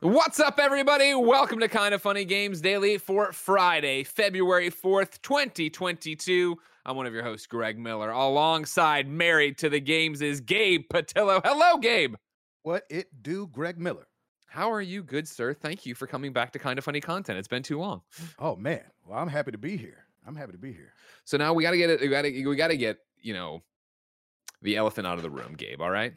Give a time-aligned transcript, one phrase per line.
[0.00, 1.14] What's up, everybody?
[1.14, 6.54] Welcome to Kind of Funny Games Daily for Friday, February 4th, 2022.
[6.84, 8.10] I'm one of your hosts, Greg Miller.
[8.10, 11.40] Alongside Married to the Games is Gabe Patillo.
[11.42, 12.14] Hello, Gabe.
[12.62, 14.06] What it do, Greg Miller?
[14.48, 15.54] How are you, good sir?
[15.54, 17.38] Thank you for coming back to Kind of Funny Content.
[17.38, 18.02] It's been too long.
[18.38, 20.04] Oh man, well I'm happy to be here.
[20.26, 20.92] I'm happy to be here.
[21.24, 22.02] So now we got to get it.
[22.02, 22.46] We got to.
[22.46, 23.62] We got to get you know
[24.60, 25.80] the elephant out of the room, Gabe.
[25.80, 26.12] All right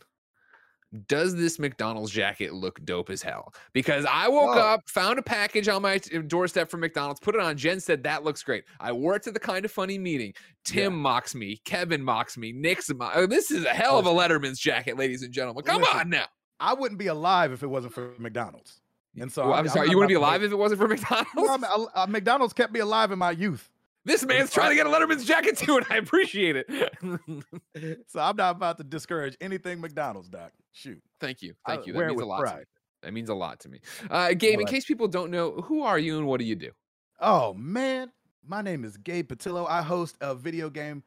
[1.08, 3.54] does this McDonald's jacket look dope as hell?
[3.74, 4.62] Because I woke Whoa.
[4.62, 7.58] up, found a package on my doorstep from McDonald's, put it on.
[7.58, 8.64] Jen said that looks great.
[8.80, 10.34] I wore it to the kind of funny meeting.
[10.64, 11.00] Tim yeah.
[11.00, 12.94] mocks me, Kevin mocks me, Nick's.
[12.94, 15.64] Mo- oh, this is a hell of a Letterman's jacket, ladies and gentlemen.
[15.64, 16.26] Come Listen, on now.
[16.60, 18.82] I wouldn't be alive if it wasn't for McDonald's.
[19.18, 20.88] And so well, I'm, I'm, sorry, I'm you wouldn't be alive if it wasn't for
[20.90, 21.30] McDonald's.
[21.36, 23.70] Well, uh, McDonald's kept me alive in my youth.
[24.06, 26.68] This man's trying to get a Letterman's jacket too, and I appreciate it.
[28.08, 30.52] so I'm not about to discourage anything McDonald's, Doc.
[30.72, 31.02] Shoot.
[31.20, 31.54] Thank you.
[31.68, 31.94] Thank you.
[31.94, 32.54] That means a lot pride.
[32.54, 32.66] to me.
[33.04, 33.80] That means a lot to me.
[34.10, 34.62] Uh, Gabe, right.
[34.62, 36.72] in case people don't know, who are you and what do you do?
[37.20, 38.12] Oh, man.
[38.48, 39.70] My name is Gabe Patillo.
[39.70, 41.04] I host a video game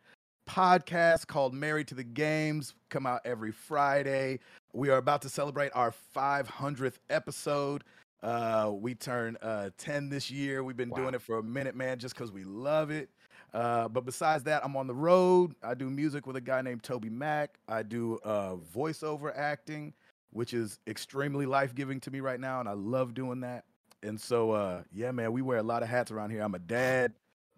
[0.49, 2.75] podcast called Married to the Games.
[2.91, 4.39] Come out every Friday.
[4.73, 7.85] We are about to celebrate our 500th episode.
[8.23, 10.63] Uh, we turn uh, 10 this year.
[10.63, 10.99] We've been wow.
[10.99, 13.11] doing it for a minute, man, just because we love it.
[13.53, 15.55] Uh, but besides that, I'm on the road.
[15.63, 17.49] I do music with a guy named TobyMac.
[17.69, 19.93] I do uh, voiceover acting,
[20.31, 23.65] which is extremely life giving to me right now, and I love doing that.
[24.03, 26.43] And so, uh, yeah, man, we wear a lot of hats around here.
[26.43, 27.13] I'm a dad.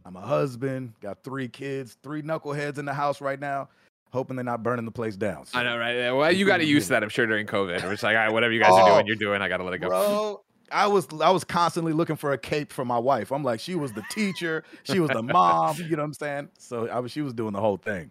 [0.05, 0.95] I'm a husband.
[1.01, 3.69] Got three kids, three knuckleheads in the house right now
[4.15, 5.45] hoping they're not burning the place down.
[5.45, 5.59] So.
[5.59, 6.13] I know, right?
[6.13, 7.83] Well, you got to use that, I'm sure, during COVID.
[7.93, 9.43] It's like, all right, whatever you guys oh, are doing, you're doing.
[9.43, 9.89] I got to let it go.
[9.89, 13.31] Bro, I was I was constantly looking for a cape for my wife.
[13.33, 15.77] I'm like, she was the teacher, she was the mom.
[15.77, 16.49] You know what I'm saying?
[16.59, 18.11] So I was she was doing the whole thing.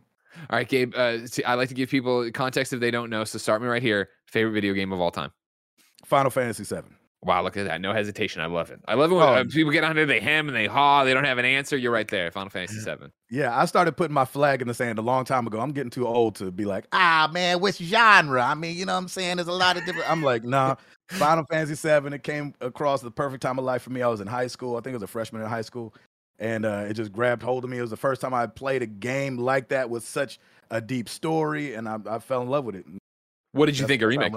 [0.49, 0.95] All right, Gabe.
[0.95, 3.23] Uh, I like to give people context if they don't know.
[3.23, 4.09] So start me right here.
[4.27, 5.31] Favorite video game of all time?
[6.05, 6.81] Final Fantasy VII.
[7.25, 7.79] Wow, look at that.
[7.79, 8.41] No hesitation.
[8.41, 8.81] I love it.
[8.85, 9.33] I love it when oh.
[9.33, 11.77] uh, people get on there, they hem and they haw, they don't have an answer.
[11.77, 12.29] You're right there.
[12.31, 13.07] Final Fantasy VII.
[13.29, 15.61] Yeah, I started putting my flag in the sand a long time ago.
[15.61, 18.43] I'm getting too old to be like, ah, man, which genre?
[18.43, 19.37] I mean, you know what I'm saying?
[19.37, 20.09] There's a lot of different.
[20.09, 20.75] I'm like, nah,
[21.11, 22.13] Final Fantasy VII.
[22.13, 24.01] It came across the perfect time of life for me.
[24.01, 24.75] I was in high school.
[24.75, 25.93] I think I was a freshman in high school.
[26.39, 27.77] And uh, it just grabbed hold of me.
[27.77, 30.39] It was the first time I played a game like that with such
[30.71, 32.85] a deep story, and I, I fell in love with it.
[33.53, 34.33] What did you That's think of remake?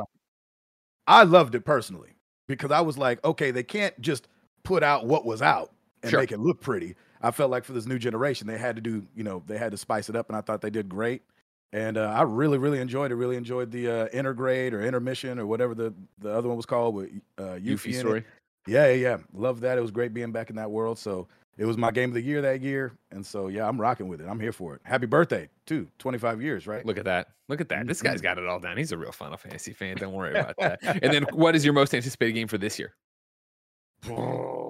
[1.07, 2.16] I loved it personally
[2.47, 4.29] because I was like, okay, they can't just
[4.63, 6.21] put out what was out and sure.
[6.21, 6.97] make it look pretty.
[7.23, 9.73] I felt like for this new generation, they had to do, you know, they had
[9.73, 11.23] to spice it up, and I thought they did great.
[11.73, 13.17] And uh, I really, really enjoyed it.
[13.17, 16.95] Really enjoyed the uh, intergrade or intermission or whatever the, the other one was called
[16.95, 18.25] with uh, Yuffie, Yuffie story.
[18.67, 19.17] Yeah, yeah, yeah.
[19.33, 19.79] Love that.
[19.79, 20.99] It was great being back in that world.
[20.99, 21.27] So
[21.59, 22.93] it was my game of the year that year.
[23.11, 24.27] And so, yeah, I'm rocking with it.
[24.29, 24.83] I'm here for it.
[24.85, 25.89] Happy birthday, too.
[25.99, 26.85] 25 years, right?
[26.85, 27.29] Look at that.
[27.49, 27.87] Look at that.
[27.87, 28.23] This guy's mm-hmm.
[28.25, 28.77] got it all down.
[28.77, 29.97] He's a real Final Fantasy fan.
[29.97, 30.81] Don't worry about that.
[30.83, 32.95] and then, what is your most anticipated game for this year?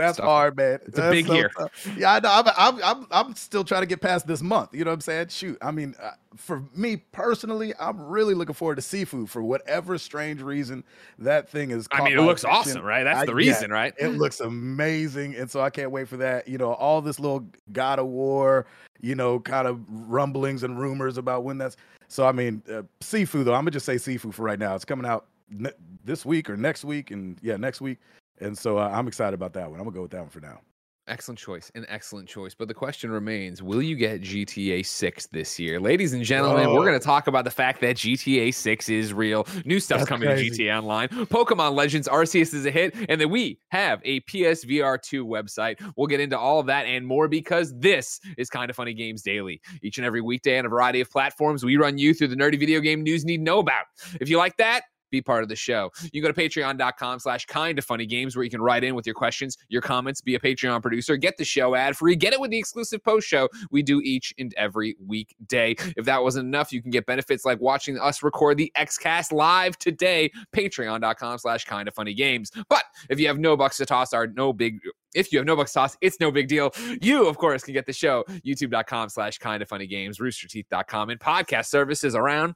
[0.00, 0.80] That's hard, man.
[0.86, 1.50] It's That's a big so year.
[1.56, 1.88] Tough.
[1.96, 2.30] Yeah, I know.
[2.30, 4.70] I'm, I'm, I'm, I'm, still trying to get past this month.
[4.72, 5.28] You know what I'm saying?
[5.28, 5.58] Shoot.
[5.60, 10.42] I mean, uh, for me personally, I'm really looking forward to seafood for whatever strange
[10.42, 10.84] reason
[11.18, 11.88] that thing is.
[11.90, 12.72] I mean, it looks attention.
[12.72, 13.04] awesome, right?
[13.04, 13.94] That's I, the reason, yeah, right?
[13.98, 16.48] It looks amazing, and so I can't wait for that.
[16.48, 18.66] You know, all this little God of War,
[19.00, 21.76] you know, kind of rumblings and rumors about when that's.
[22.08, 23.54] So I mean, uh, Sifu though.
[23.54, 24.74] I'm gonna just say seafood for right now.
[24.74, 25.72] It's coming out ne-
[26.04, 27.98] this week or next week, and yeah, next week.
[28.40, 29.78] And so uh, I'm excited about that one.
[29.78, 30.60] I'm gonna go with that one for now.
[31.08, 32.54] Excellent choice, an excellent choice.
[32.54, 36.66] But the question remains: Will you get GTA 6 this year, ladies and gentlemen?
[36.66, 36.74] Oh.
[36.74, 39.44] We're going to talk about the fact that GTA 6 is real.
[39.64, 40.50] New stuff's That's coming crazy.
[40.50, 41.08] to GTA Online.
[41.08, 45.80] Pokemon Legends Arceus is a hit, and that we have a PSVR 2 website.
[45.96, 49.22] We'll get into all of that and more because this is kind of funny games
[49.22, 49.60] daily.
[49.82, 52.60] Each and every weekday on a variety of platforms, we run you through the nerdy
[52.60, 53.86] video game news you need to know about.
[54.20, 55.90] If you like that be part of the show.
[56.12, 58.94] You can go to patreon.com slash kind of funny games where you can write in
[58.94, 62.32] with your questions, your comments, be a Patreon producer, get the show ad free, get
[62.32, 65.74] it with the exclusive post show we do each and every weekday.
[65.96, 69.78] If that wasn't enough, you can get benefits like watching us record the XCast live
[69.78, 72.50] today, patreon.com slash kind of funny games.
[72.68, 74.80] But if you have no bucks to toss, are no big
[75.14, 76.72] If you have no bucks toss, it's no big deal.
[77.00, 81.20] You, of course, can get the show youtube.com slash kind of funny games, roosterteeth.com, and
[81.20, 82.54] podcast services around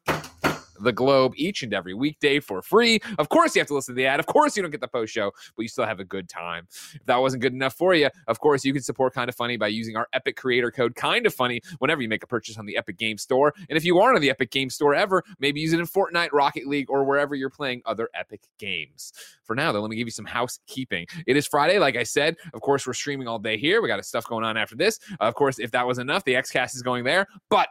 [0.81, 3.01] the globe each and every weekday for free.
[3.19, 4.21] Of course, you have to listen to the ad.
[4.21, 6.67] Of course, you don't get the post show, but you still have a good time.
[6.95, 9.57] If that wasn't good enough for you, of course, you can support Kind of Funny
[9.57, 12.67] by using our Epic creator code Kind of Funny whenever you make a purchase on
[12.67, 13.55] the Epic Game Store.
[13.69, 16.31] And if you aren't on the Epic Game Store ever, maybe use it in Fortnite,
[16.33, 19.13] Rocket League, or wherever you're playing other Epic games.
[19.43, 21.07] For now, though, let me give you some housekeeping.
[21.27, 22.37] It is Friday, like I said.
[22.53, 23.83] Of course, we're streaming all day here.
[23.83, 24.99] We got stuff going on after this.
[25.21, 27.27] of course, if that was enough, the XCast is going there.
[27.51, 27.69] But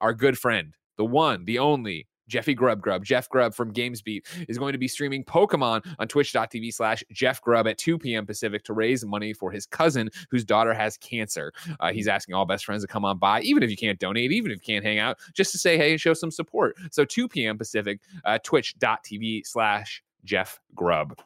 [0.00, 4.58] our good friend, the one, the only, Jeffy Grubb Grubb, Jeff Grubb from GamesBeat, is
[4.58, 8.26] going to be streaming Pokemon on twitch.tv slash Jeff Grubb at 2 p.m.
[8.26, 11.52] Pacific to raise money for his cousin whose daughter has cancer.
[11.80, 14.32] Uh, he's asking all best friends to come on by, even if you can't donate,
[14.32, 16.76] even if you can't hang out, just to say hey and show some support.
[16.90, 17.58] So 2 p.m.
[17.58, 21.16] Pacific, uh, twitch.tv slash Jeff Grubb.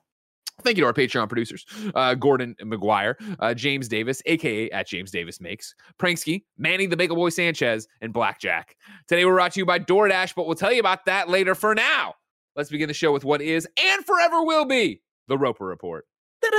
[0.62, 5.10] Thank you to our Patreon producers, uh, Gordon McGuire, uh, James Davis, aka at James
[5.10, 8.74] Davis Makes, Pranksy, Manny the Bagel Boy Sanchez, and Blackjack.
[9.06, 11.54] Today we're brought to you by DoorDash, but we'll tell you about that later.
[11.54, 12.14] For now,
[12.56, 16.06] let's begin the show with what is and forever will be the Roper Report.
[16.42, 16.52] Time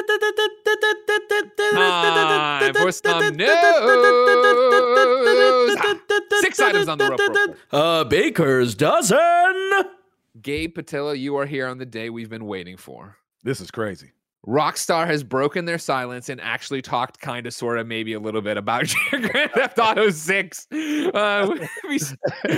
[2.73, 3.49] for some news.
[6.41, 7.57] Six items on the Roper Report.
[7.71, 9.17] A baker's dozen.
[10.41, 13.17] Gabe Patillo, you are here on the day we've been waiting for.
[13.43, 14.11] This is crazy.
[14.47, 18.41] Rockstar has broken their silence and actually talked kind of, sort of, maybe a little
[18.41, 20.67] bit about Grand Theft Auto 6.
[20.71, 21.55] Uh,
[21.89, 21.99] we,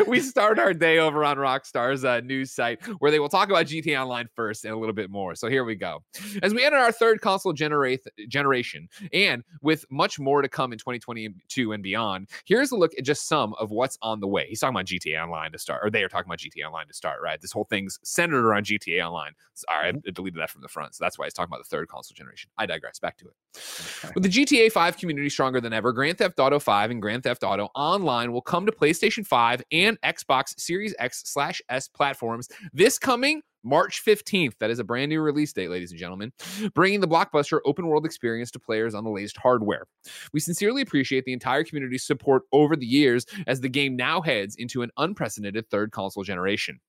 [0.08, 3.66] we start our day over on Rockstar's uh, news site where they will talk about
[3.66, 5.34] GTA Online first and a little bit more.
[5.34, 6.04] So here we go.
[6.44, 7.98] As we enter our third console genera-
[8.28, 13.04] generation, and with much more to come in 2022 and beyond, here's a look at
[13.04, 14.46] just some of what's on the way.
[14.48, 16.94] He's talking about GTA Online to start, or they are talking about GTA Online to
[16.94, 17.42] start, right?
[17.42, 19.32] This whole thing's centered around GTA Online.
[19.56, 20.94] Sorry, I deleted that from the front.
[20.94, 22.50] So that's why he's talking about the third console generation.
[22.58, 23.00] I digress.
[23.00, 24.14] Back to it.
[24.14, 27.44] With the GTA 5 community stronger than ever, Grand Theft Auto 5 and Grand Theft
[27.44, 33.00] Auto Online will come to PlayStation 5 and Xbox Series X slash S platforms this
[33.00, 34.54] coming March 15th.
[34.60, 36.32] That is a brand new release date, ladies and gentlemen,
[36.74, 39.86] bringing the blockbuster open world experience to players on the latest hardware.
[40.34, 44.56] We sincerely appreciate the entire community's support over the years as the game now heads
[44.56, 46.80] into an unprecedented third console generation.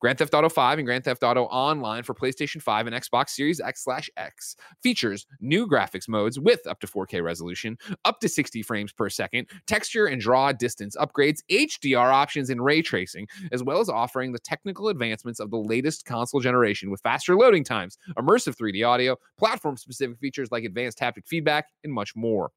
[0.00, 3.60] Grand Theft Auto 5 and Grand Theft Auto Online for PlayStation 5 and Xbox Series
[3.60, 8.62] X slash X features new graphics modes with up to 4K resolution, up to 60
[8.62, 13.80] frames per second, texture and draw distance upgrades, HDR options, and ray tracing, as well
[13.80, 18.56] as offering the technical advancements of the latest console generation with faster loading times, immersive
[18.56, 22.50] 3D audio, platform specific features like advanced haptic feedback, and much more.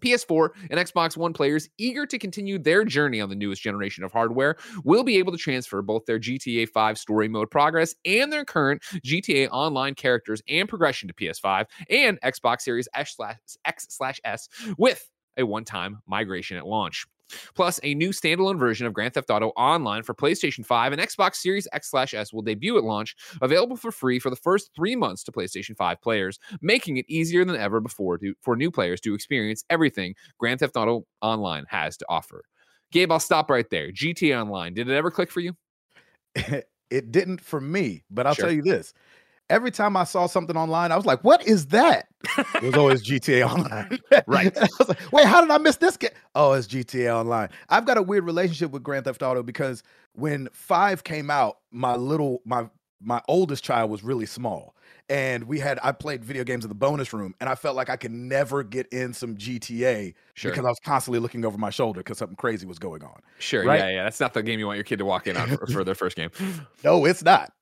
[0.00, 4.12] PS4 and Xbox One players eager to continue their journey on the newest generation of
[4.12, 8.44] hardware will be able to transfer both their GTA 5 story mode progress and their
[8.44, 13.16] current GTA Online characters and progression to PS5 and Xbox Series X
[13.88, 14.48] slash S
[14.78, 17.06] with a one time migration at launch.
[17.54, 21.36] Plus, a new standalone version of Grand Theft Auto Online for PlayStation 5 and Xbox
[21.36, 25.32] Series X/S will debut at launch, available for free for the first three months to
[25.32, 29.64] PlayStation 5 players, making it easier than ever before to, for new players to experience
[29.70, 32.44] everything Grand Theft Auto Online has to offer.
[32.92, 33.92] Gabe, I'll stop right there.
[33.92, 35.54] GTA Online, did it ever click for you?
[36.34, 38.46] it didn't for me, but I'll sure.
[38.46, 38.92] tell you this
[39.50, 42.06] every time I saw something online, I was like, what is that?
[42.24, 43.98] It was always GTA Online.
[44.26, 44.56] right.
[44.58, 46.10] I was like, wait, how did I miss this game?
[46.34, 47.48] Oh, it's GTA Online.
[47.68, 51.96] I've got a weird relationship with Grand Theft Auto because when five came out, my
[51.96, 52.68] little my
[53.02, 54.74] my oldest child was really small.
[55.08, 57.90] And we had I played video games in the bonus room, and I felt like
[57.90, 60.52] I could never get in some GTA sure.
[60.52, 63.18] because I was constantly looking over my shoulder because something crazy was going on.
[63.40, 63.80] Sure, right?
[63.80, 64.04] yeah, yeah.
[64.04, 65.96] That's not the game you want your kid to walk in on for, for their
[65.96, 66.30] first game.
[66.84, 67.52] no, it's not.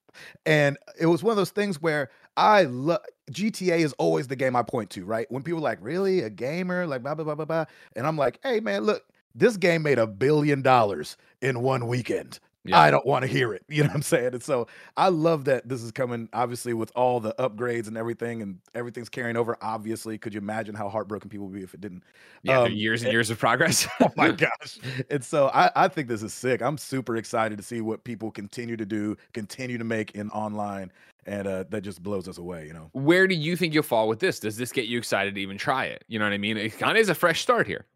[0.45, 4.57] And it was one of those things where I love GTA is always the game
[4.57, 5.31] I point to, right?
[5.31, 6.21] When people are like, really?
[6.21, 6.87] A gamer?
[6.87, 7.65] Like blah blah blah blah blah.
[7.97, 9.05] And I'm like, hey man, look,
[9.35, 12.41] this game made a billion dollars in one weekend.
[12.65, 12.81] Yeah.
[12.81, 13.65] I don't want to hear it.
[13.79, 14.33] You know what I'm saying?
[14.33, 14.67] And so
[14.97, 19.09] I love that this is coming, obviously, with all the upgrades and everything, and everything's
[19.09, 19.57] carrying over.
[19.61, 22.03] Obviously, could you imagine how heartbroken people would be if it didn't?
[22.43, 23.87] Yeah, um, years and, and years of progress.
[24.01, 24.79] oh my gosh!
[25.11, 26.61] And so I, I think this is sick.
[26.61, 30.91] I'm super excited to see what people continue to do, continue to make in online,
[31.29, 32.67] and uh, that just blows us away.
[32.67, 34.41] You know, where do you think you'll fall with this?
[34.41, 36.05] Does this get you excited to even try it?
[36.09, 36.57] You know what I mean?
[36.57, 37.87] It kind of is a fresh start here.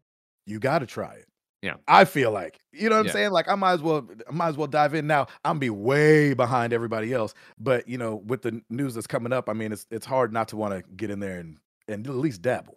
[0.47, 1.27] You got to try it.
[1.63, 1.75] Yeah.
[1.89, 2.59] I feel like.
[2.73, 3.31] You know what I'm saying?
[3.31, 5.29] Like I might as well I might as well dive in now.
[5.45, 7.35] I'm be way behind everybody else.
[7.59, 10.49] But you know, with the news that's coming up, I mean it's it's hard not
[10.49, 11.59] to want to get in there and
[11.89, 12.77] and at least dabble.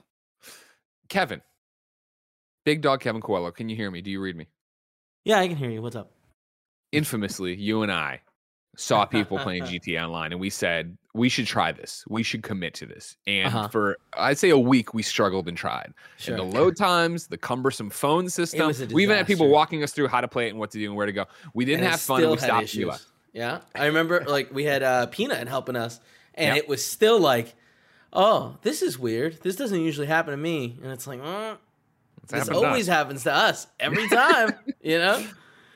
[1.09, 1.41] Kevin.
[2.63, 3.51] Big dog Kevin Coelho.
[3.51, 4.01] Can you hear me?
[4.01, 4.47] Do you read me?
[5.24, 5.81] Yeah, I can hear you.
[5.81, 6.12] What's up?
[6.91, 8.21] Infamously, you and I
[8.77, 12.03] saw people playing GTA Online, and we said we should try this.
[12.10, 13.15] We should commit to this.
[13.25, 13.67] And Uh-huh.
[13.70, 15.94] for I'd say a week, we struggled and tried.
[16.17, 16.36] Sure.
[16.36, 18.72] And the load times, the cumbersome phone system.
[18.91, 20.86] We even had people walking us through how to play it and what to do
[20.88, 21.25] and where to go.
[21.53, 22.22] We didn't And have fun.
[22.22, 22.63] And we stopped.
[22.63, 23.08] issues.
[23.34, 26.00] Yeah, I remember like we had uh, Peanut helping us,
[26.36, 26.63] and Yep.
[26.63, 27.53] it was still like,
[28.13, 29.41] oh, this is weird.
[29.41, 33.24] This doesn't usually happen to me, and it's like, It's this happened to always happens
[33.24, 34.51] to us every time,
[34.82, 35.25] you know.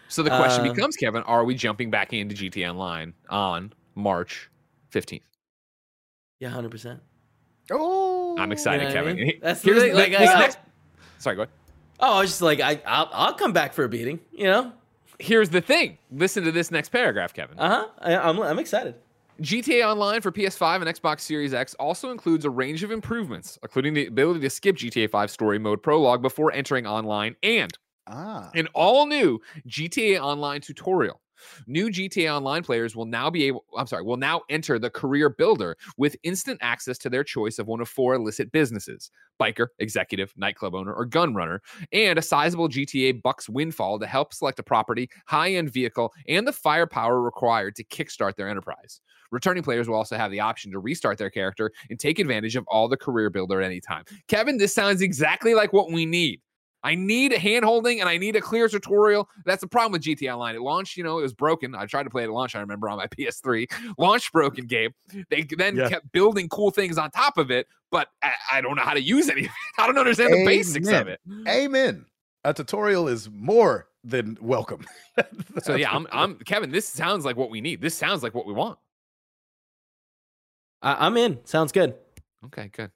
[0.09, 4.49] So the question Uh, becomes, Kevin, are we jumping back into GTA Online on March
[4.91, 5.21] 15th?
[6.39, 6.99] Yeah, hundred percent.
[7.71, 9.27] Oh, I'm excited, You know what I Kevin.
[9.27, 9.39] mean?
[9.41, 10.57] That's Here's the like, I- next-
[11.19, 11.53] Sorry, go ahead.
[11.99, 14.71] Oh, I was just like, I, I'll, I'll come back for a beating, you know.
[15.19, 15.97] Here's the thing.
[16.11, 17.59] Listen to this next paragraph, Kevin.
[17.59, 18.19] Uh huh.
[18.21, 18.95] I'm, I'm excited.
[19.41, 23.93] GTA Online for PS5 and Xbox Series X also includes a range of improvements, including
[23.93, 27.77] the ability to skip GTA 5 story mode prologue before entering online and
[28.09, 31.21] Ah, an all new GTA Online tutorial.
[31.67, 35.29] New GTA Online players will now be able, I'm sorry, will now enter the career
[35.29, 40.33] builder with instant access to their choice of one of four illicit businesses biker, executive,
[40.35, 41.61] nightclub owner, or gun runner,
[41.93, 46.45] and a sizable GTA Bucks windfall to help select a property, high end vehicle, and
[46.45, 48.99] the firepower required to kickstart their enterprise.
[49.31, 52.65] Returning players will also have the option to restart their character and take advantage of
[52.67, 54.03] all the career builder at any time.
[54.27, 56.41] Kevin, this sounds exactly like what we need.
[56.83, 59.29] I need a hand holding and I need a clear tutorial.
[59.45, 60.55] That's the problem with GTA Online.
[60.55, 61.75] It launched, you know, it was broken.
[61.75, 63.69] I tried to play it at launch, I remember on my PS3.
[63.97, 64.91] Launched broken game.
[65.29, 65.89] They then Yeah.
[65.89, 69.01] kept building cool things on top of it, but I, I don't know how to
[69.01, 69.51] use any of it.
[69.77, 71.19] I don't understand the basics of it.
[71.47, 72.05] amen.
[72.45, 74.85] A tutorial is more than welcome.
[75.63, 77.81] So yeah, I'm I'm Kevin, this sounds like what we need.
[77.81, 78.79] This sounds like what we want.
[80.81, 81.39] I, I'm in.
[81.45, 81.95] Sounds good.
[82.45, 82.91] Okay, good.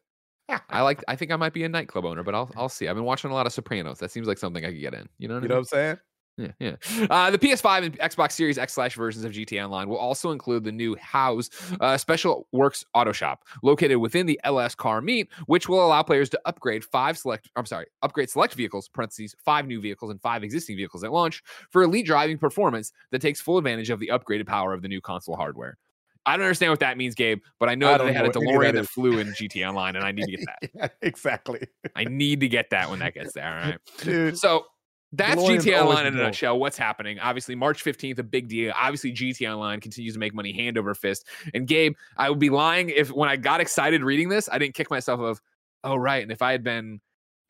[0.70, 2.88] I like I think I might be a nightclub owner, but I'll I'll see.
[2.88, 4.00] I've been watching a lot of Sopranos.
[4.00, 5.08] That seems like something I could get in.
[5.18, 5.58] You know what you I know mean?
[5.58, 5.98] what I'm saying?
[6.36, 6.76] Yeah, yeah.
[7.12, 10.64] Uh, the PS5 and Xbox Series X slash versions of GTA Online will also include
[10.64, 15.70] the new Hao's uh, Special Works Auto Shop, located within the LS Car Meet, which
[15.70, 17.50] will allow players to upgrade five select.
[17.56, 21.44] I'm sorry, upgrade select vehicles (parentheses five new vehicles and five existing vehicles at launch)
[21.70, 25.02] for elite driving performance that takes full advantage of the upgraded power of the new
[25.02, 25.78] console hardware.
[26.26, 28.30] I don't understand what that means, Gabe, but I know I that they had a
[28.30, 30.32] know what any of DeLorean that that flew in GT Online, and I need to
[30.32, 30.70] get that.
[30.74, 33.48] Yeah, exactly, I need to get that when that gets there.
[33.48, 33.80] All right.
[34.00, 34.38] dude.
[34.38, 34.66] So
[35.12, 36.58] that's DeLorean's GTA Online in a nutshell.
[36.58, 37.20] What's happening?
[37.20, 38.74] Obviously, March 15th, a big deal.
[38.76, 41.28] Obviously, GT Online continues to make money hand over fist.
[41.54, 44.74] And Gabe, I would be lying if when I got excited reading this, I didn't
[44.74, 45.42] kick myself of,
[45.84, 46.24] oh, right.
[46.24, 47.00] And if I had been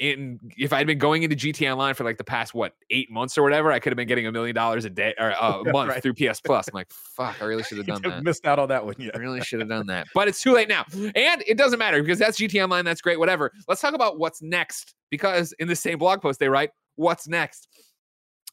[0.04, 3.10] in, if I had been going into GTA Online for like the past, what, eight
[3.10, 5.62] months or whatever, I could have been getting a million dollars a day or a
[5.66, 6.04] Yeah, month right.
[6.04, 6.68] through PS Plus.
[6.68, 8.24] I'm like, fuck, I really should have done that.
[8.24, 8.96] missed out on that one.
[9.14, 10.08] I really should have done that.
[10.14, 10.84] But it's too late now.
[10.94, 12.84] And it doesn't matter because that's GTA Online.
[12.84, 13.52] That's great, whatever.
[13.68, 17.68] Let's talk about what's next because in the same blog post, they write, What's next?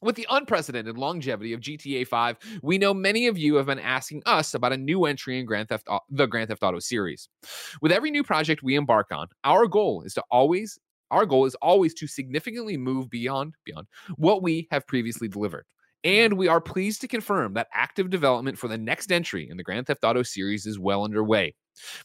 [0.03, 4.23] With the unprecedented longevity of GTA 5, we know many of you have been asking
[4.25, 7.29] us about a new entry in Grand Theft the Grand Theft Auto series.
[7.83, 10.79] With every new project we embark on, our goal is to always
[11.11, 13.87] our goal is always to significantly move beyond beyond
[14.17, 15.65] what we have previously delivered.
[16.03, 19.63] And we are pleased to confirm that active development for the next entry in the
[19.63, 21.55] Grand Theft Auto series is well underway.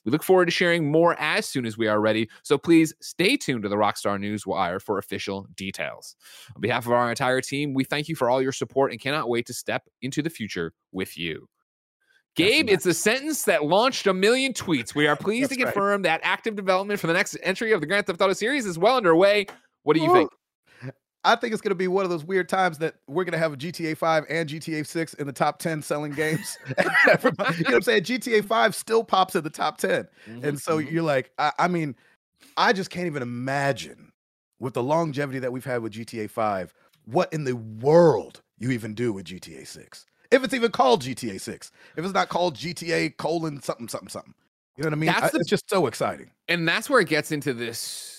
[0.04, 3.38] We look forward to sharing more as soon as we are ready, so please stay
[3.38, 6.16] tuned to the Rockstar News Wire for official details.
[6.56, 9.30] On behalf of our entire team, we thank you for all your support and cannot
[9.30, 11.48] wait to step into the future with you.
[12.36, 14.94] Gabe, it's a sentence that launched a million tweets.
[14.94, 15.74] We are pleased to That's right.
[15.74, 18.77] confirm that active development for the next entry of the Grand Theft Auto series is
[18.77, 19.46] well underway.
[19.84, 20.30] What do you think?
[21.24, 23.39] I think it's going to be one of those weird times that we're going to
[23.39, 26.58] have a GTA 5 and GTA 6 in the top 10 selling games.
[26.77, 28.04] You know what I'm saying?
[28.04, 30.08] GTA 5 still pops in the top 10.
[30.44, 30.92] And so Mhm.
[30.92, 31.96] you're like, I, I mean,
[32.58, 34.12] I just can't even imagine
[34.60, 36.74] with the longevity that we've had with GTA 5,
[37.06, 40.06] what in the world you even do with GTA 6.
[40.36, 44.34] If it's even called GTA 6, if it's not called GTA colon something, something, something.
[44.77, 45.08] You know what I mean?
[45.08, 46.30] That's I- the- it's just so exciting.
[46.48, 48.12] and that's where it gets into this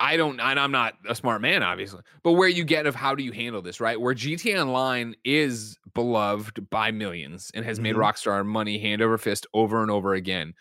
[0.00, 3.16] i don't and i'm not a smart man obviously but where you get of how
[3.16, 7.96] do you handle this right where gta online is beloved by millions and has made
[7.96, 7.98] Mhm.
[7.98, 10.54] rockstar money hand over fist over and over again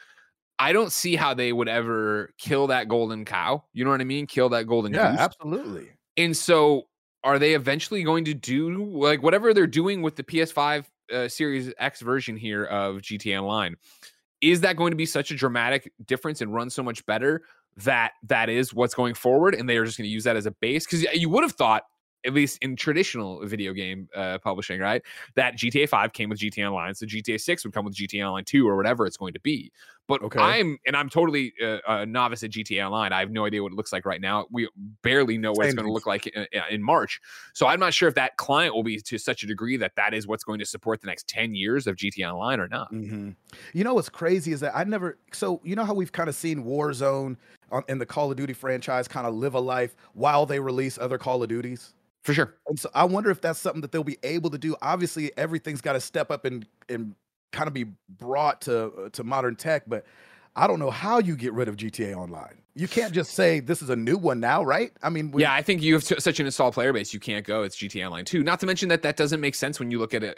[0.58, 4.06] i don't see how they would ever kill that golden cow you know what i
[4.06, 5.90] mean kill that golden Yeah, goose absolutely.
[6.18, 6.88] and so
[7.24, 11.74] are they eventually going to do like whatever they're doing with the ps5 uh, series
[11.80, 13.76] x version here of gta online
[14.42, 17.44] is that going to be such a dramatic difference and run so much better
[17.78, 20.46] that that is what's going forward and they are just going to use that as
[20.46, 20.86] a base?
[20.86, 21.84] Because you would have thought
[22.26, 25.04] at least in traditional video game uh, publishing right
[25.36, 28.44] that gta 5 came with gta online so gta 6 would come with gta online
[28.44, 29.72] 2 or whatever it's going to be
[30.08, 30.40] But Okay.
[30.40, 33.12] I'm and I'm totally uh, a novice at GTA Online.
[33.12, 34.48] I have no idea what it looks like right now.
[34.52, 34.70] We
[35.04, 37.20] barely know what it's going to look like in, in March.
[37.54, 40.14] So I'm not sure if that client will be to such a degree that that
[40.14, 42.90] is what's going to support the next 10 years of GTA Online or not.
[42.90, 43.32] hmm
[43.74, 45.18] You know what's crazy is that I never.
[45.34, 47.36] So you know how we've kind of seen Warzone
[47.72, 50.98] on, in the Call of Duty franchise kind of live a life while they release
[50.98, 51.94] other Call of Duties.
[52.24, 52.56] For sure.
[52.68, 54.76] And so I wonder if that's something that they'll be able to do.
[54.82, 57.16] Obviously, everything's got to step up and and
[57.52, 60.06] kind of be brought to uh, to modern tech, but
[60.58, 62.62] I don't know how you get rid of GTA Online.
[62.74, 64.92] You can't just say this is a new one now, right?
[65.02, 67.46] I mean, we- Yeah, I think you have such an installed player base, you can't
[67.46, 67.64] go.
[67.64, 68.44] It's GTA Online 2.
[68.44, 70.36] Not to mention that that doesn't make sense when you look at a,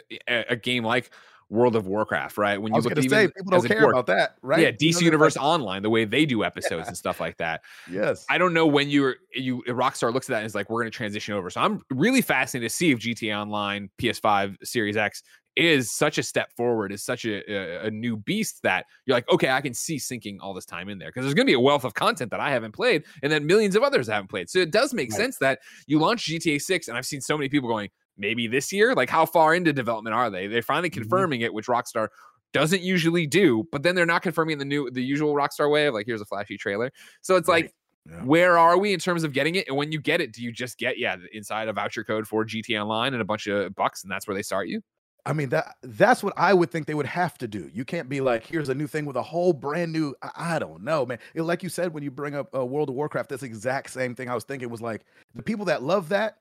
[0.52, 1.10] a, game like
[1.50, 2.60] World of Warcraft, right?
[2.60, 4.60] When you look at say people don't care about that, right?
[4.60, 7.62] Yeah, DC Universe like, Online, the way they do episodes and stuff like that.
[7.90, 10.82] yes, I don't know when you're you Rockstar looks at that and is like, we're
[10.82, 11.50] going to transition over.
[11.50, 15.24] So I'm really fascinated to see if GTA Online PS5 Series X
[15.60, 19.28] is such a step forward, is such a, a, a new beast that you're like,
[19.30, 21.54] okay, I can see sinking all this time in there because there's going to be
[21.54, 24.48] a wealth of content that I haven't played and that millions of others haven't played.
[24.50, 25.12] So it does make Right.
[25.12, 28.72] sense that you launch GTA 6, and I've seen so many people going, maybe this
[28.72, 28.94] year.
[28.94, 30.46] Like, how far into development are they?
[30.46, 30.94] They're finally Mhm.
[31.00, 32.08] confirming it, which Rockstar
[32.52, 35.94] doesn't usually do, but then they're not confirming the new the usual Rockstar way of
[35.94, 36.90] like, here's a flashy trailer.
[37.22, 37.72] So it's like
[38.06, 38.24] Yeah.
[38.24, 39.68] where are we in terms of getting it?
[39.68, 42.44] And when you get it, do you just get yeah inside a voucher code for
[42.44, 44.82] GTA Online and a bunch of bucks, and that's where they start you?
[45.26, 47.70] I mean that that's what I would think they would have to do.
[47.72, 50.14] You can't be like, here's a new thing with a whole brand new.
[50.22, 51.18] I, I don't know, man.
[51.34, 53.90] It- like you said when you bring up uh, World of Warcraft, that's the exact
[53.90, 54.68] same thing I was thinking.
[54.70, 55.02] Was like
[55.34, 56.38] the people that love that.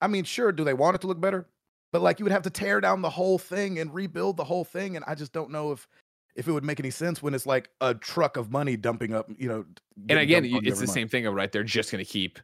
[0.00, 1.46] I mean, sure, do they want it to look better?
[1.92, 4.64] But like you would have to tear down the whole thing and rebuild the whole
[4.64, 5.88] thing, and I just don't know if
[6.36, 9.28] if it would make any sense when it's like a truck of money dumping up.
[9.38, 9.64] You know,
[10.08, 10.94] And again, dumped you- on you it's the month.
[10.94, 11.50] same thing of right.
[11.50, 12.38] They're just going to keep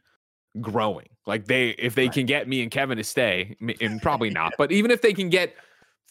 [0.61, 1.07] growing.
[1.25, 2.13] Like they, if they Right.
[2.13, 5.29] can get me and Kevin to stay, and probably not, but even if they can
[5.29, 5.53] get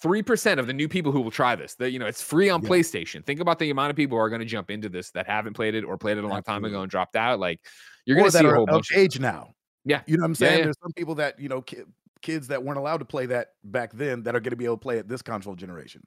[0.04, 2.50] three percent of the new people who will try this, that you know, it's free
[2.50, 2.68] on Yeah.
[2.68, 3.24] PlayStation.
[3.24, 5.54] Think about the amount of people who are going to jump into this that haven't
[5.54, 7.40] played it or played it a long time ago and dropped out.
[7.40, 7.58] Like
[8.04, 8.92] you're going to see a whole bunch.
[8.92, 9.54] Of, age now.
[9.84, 10.02] Yeah.
[10.06, 10.58] You know what I'm Yeah, saying?
[10.58, 10.64] yeah.
[10.66, 11.84] There's some people that, you know, ki-
[12.22, 14.76] kids that weren't allowed to play that back then that are going to be able
[14.76, 16.02] to play it this console generation.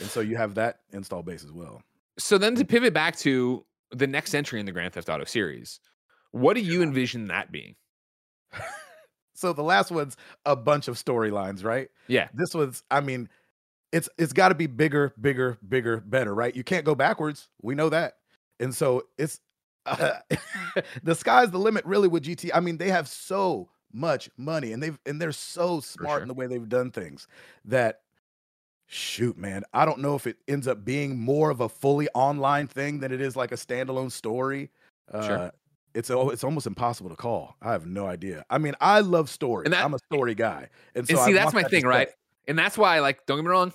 [0.00, 1.82] And so you have that install base as well.
[2.18, 5.78] so then to pivot back to the next entry in the Grand Theft Auto series,
[6.32, 7.74] what do you envision that being?
[9.36, 11.88] So the last one's a bunch of storylines, right?
[12.08, 12.28] Yeah.
[12.34, 13.28] This was, I mean,
[13.92, 16.54] it's it's got to be bigger, bigger, bigger, better, right?
[16.54, 17.48] You can't go backwards.
[17.62, 18.14] We know that.
[18.58, 19.40] And so it's
[19.86, 20.14] uh,
[21.02, 22.50] the sky's the limit really with GT.
[22.54, 26.22] I mean, they have so much money and they've and they're so smart sure.
[26.22, 27.28] in the way they've done things
[27.64, 28.00] that
[28.86, 32.66] shoot, man, I don't know if it ends up being more of a fully online
[32.66, 34.70] thing than it is like a standalone story.
[35.12, 35.52] Uh, Sure.
[35.96, 37.56] It's it's almost impossible to call.
[37.62, 38.44] I have no idea.
[38.50, 39.64] I mean, I love stories.
[39.64, 41.84] And that- I'm a story guy, and so and I see, that's my that thing,
[41.86, 42.08] right?
[42.46, 43.72] And that's why, like, don't get me wrong,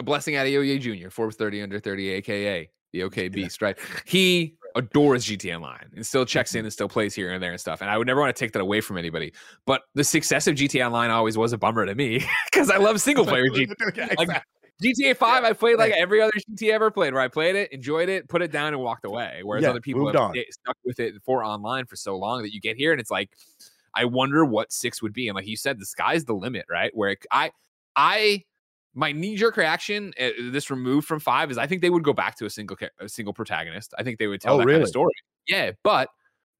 [0.00, 3.78] a Blessing Adeoye Jr., Forbes 30 under 30, aka the OK Beast, right?
[4.04, 6.58] He adores GTA Online and still checks Mm-hmm.
[6.60, 7.80] in and still plays here and there and stuff.
[7.80, 9.32] And I would never want to take that away from anybody.
[9.66, 13.00] But the success of GTA Online always was a bummer to me because I love
[13.02, 14.16] single player GTA.
[14.16, 14.42] Like.
[14.82, 18.08] GTA 5, I played like every other GTA ever played, where I played it, enjoyed
[18.08, 19.40] it, put it down, and walked away.
[19.42, 20.34] Whereas Yeah, other people have on.
[20.50, 23.30] stuck with it for online for so long that you get here and it's like,
[23.94, 25.28] I wonder what six would be.
[25.28, 26.90] And like you said, the sky's the limit, right?
[26.94, 27.52] Where it, I,
[27.94, 28.42] I,
[28.94, 32.12] my knee jerk reaction, uh, this removed from five, is I think they would go
[32.12, 33.94] back to a single, a single protagonist.
[33.98, 35.12] I think they would tell Oh, that kind of story.
[35.46, 36.08] Yeah, but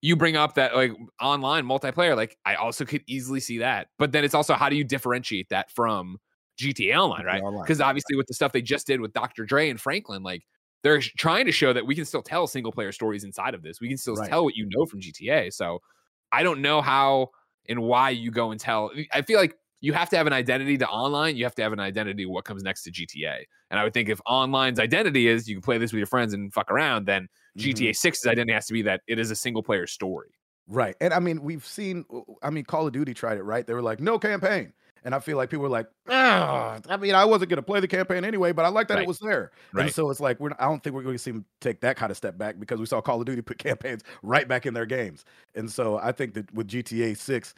[0.01, 3.87] you bring up that like online multiplayer, like I also could easily see that.
[3.97, 6.19] But then it's also how do you differentiate that from
[6.57, 7.43] GTA Online, right?
[7.61, 9.45] Because obviously with the stuff they just did with Dr.
[9.45, 10.45] Dre and Franklin, like
[10.83, 13.81] they're trying to show that we can still tell single player stories inside of this.
[13.81, 14.29] We can still Right.
[14.29, 15.51] tell what you know from GTA.
[15.51, 15.79] So
[16.31, 17.29] I don't know how
[17.67, 18.91] and why you go and tell.
[19.11, 21.35] I feel like you have to have an identity to online.
[21.37, 23.45] You have to have an identity what comes next to GTA.
[23.69, 26.33] And I would think if online's identity is you can play this with your friends
[26.33, 27.61] and fuck around, then Mhm.
[27.61, 30.29] GTA 6's identity has to be that it is a single player story.
[30.67, 30.95] Right.
[31.01, 32.05] And I mean, we've seen,
[32.41, 33.65] I mean, Call of Duty tried it, right?
[33.65, 34.73] They were like, no campaign.
[35.05, 37.79] And I feel like people were like, ah, I mean, I wasn't going to play
[37.79, 39.03] the campaign anyway, but I like that Right.
[39.03, 39.51] it was there.
[39.71, 39.85] Right.
[39.85, 41.95] And so it's like, we're, I don't think we're going to see them take that
[41.95, 44.73] kind of step back because we saw Call of Duty put campaigns right back in
[44.73, 45.23] their games.
[45.53, 47.53] And so I think that with GTA 6,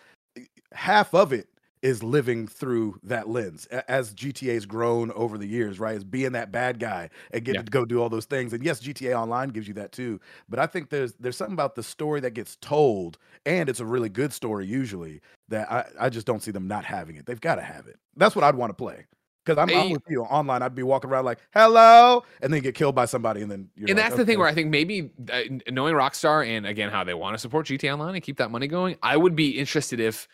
[0.74, 1.48] half of it
[1.82, 5.96] is living through that lens as GTA's grown over the years, right?
[5.96, 7.66] As being that bad guy and getting Yeah.
[7.66, 8.52] to go do all those things.
[8.54, 10.20] And yes, GTA Online gives you that too.
[10.50, 13.86] But I think there's there's something about the story that gets told, and it's a
[13.86, 17.26] really good story usually, that I, I just don't see them not having it.
[17.26, 17.98] They've got to have it.
[18.16, 19.06] That's what I'd want to play.
[19.46, 19.94] Because I'm, Hey.
[19.94, 20.62] with you online.
[20.62, 23.42] I'd be walking around like, hello, and then get killed by somebody.
[23.42, 26.46] And then you're and like, that's the thing where I think maybe uh, knowing Rockstar
[26.46, 29.16] and again how they want to support GTA Online and keep that money going, I
[29.16, 30.28] would be interested if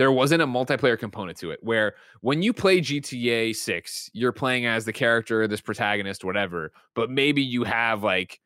[0.00, 4.64] there wasn't a multiplayer component to it where when you play GTA 6, you're playing
[4.64, 8.40] as the character, this protagonist, whatever, but maybe you have like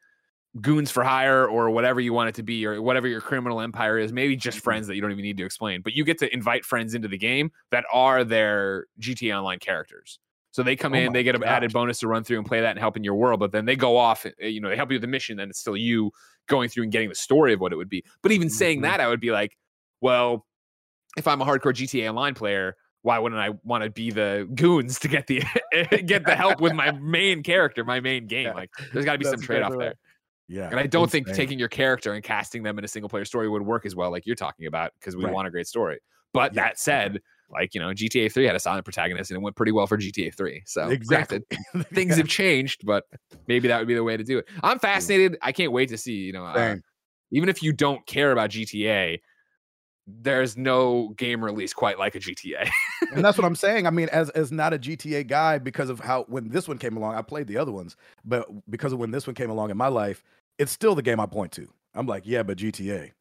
[0.60, 3.98] goons for hire or whatever you want it to be or whatever your criminal empire
[3.98, 4.60] is maybe just Mm-hmm.
[4.60, 7.08] friends that you don't even need to explain but you get to invite friends into
[7.08, 10.20] the game that are their gta online characters
[10.52, 12.60] so they come Oh in they get an added bonus to run through and play
[12.60, 14.76] that and help in your world but then they go off uh, you know they
[14.76, 16.12] help you with the mission then it's still you
[16.46, 18.82] going through and getting the story of what it would be but even saying Mhm.
[18.82, 19.56] that i would be like
[20.00, 20.46] well
[21.16, 24.98] if i'm a hardcore gta online player why wouldn't I want to be the goons
[25.00, 25.42] to get the
[26.06, 28.46] get the help with my main character, my main game?
[28.46, 28.54] Yeah.
[28.54, 29.94] Like, there's got to be some trade off there.
[30.48, 30.70] Yeah.
[30.70, 33.46] And I don't think taking your character and casting them in a single player story
[33.46, 35.34] would work as well, like you're talking about, because we Right.
[35.34, 35.98] want a great story.
[36.32, 39.42] But Yeah, that said, like you know, GTA 3 had a silent protagonist and it
[39.42, 40.62] went pretty well for GTA 3.
[40.64, 41.40] So Exactly.
[41.74, 43.04] granted, things have changed, but
[43.48, 44.48] maybe that would be the way to do it.
[44.62, 45.36] I'm fascinated.
[45.42, 46.14] I can't wait to see.
[46.14, 46.76] You know, uh,
[47.32, 49.20] even if you don't care about GTA,
[50.06, 52.68] there's no game release quite like a GTA.
[53.12, 53.86] and that's what I'm saying.
[53.86, 56.96] I mean, as as not a GTA guy, because of how when this one came
[56.96, 59.76] along, I played the other ones, but because of when this one came along in
[59.76, 60.22] my life,
[60.58, 61.68] it's still the game I point to.
[61.94, 63.12] I'm like, yeah, but GTA.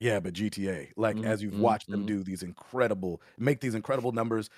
[0.00, 0.88] Yeah, but GTA.
[0.96, 2.06] Like Mhm, as you've mhm, watched them mhm.
[2.06, 4.50] do these incredible, make these incredible numbers,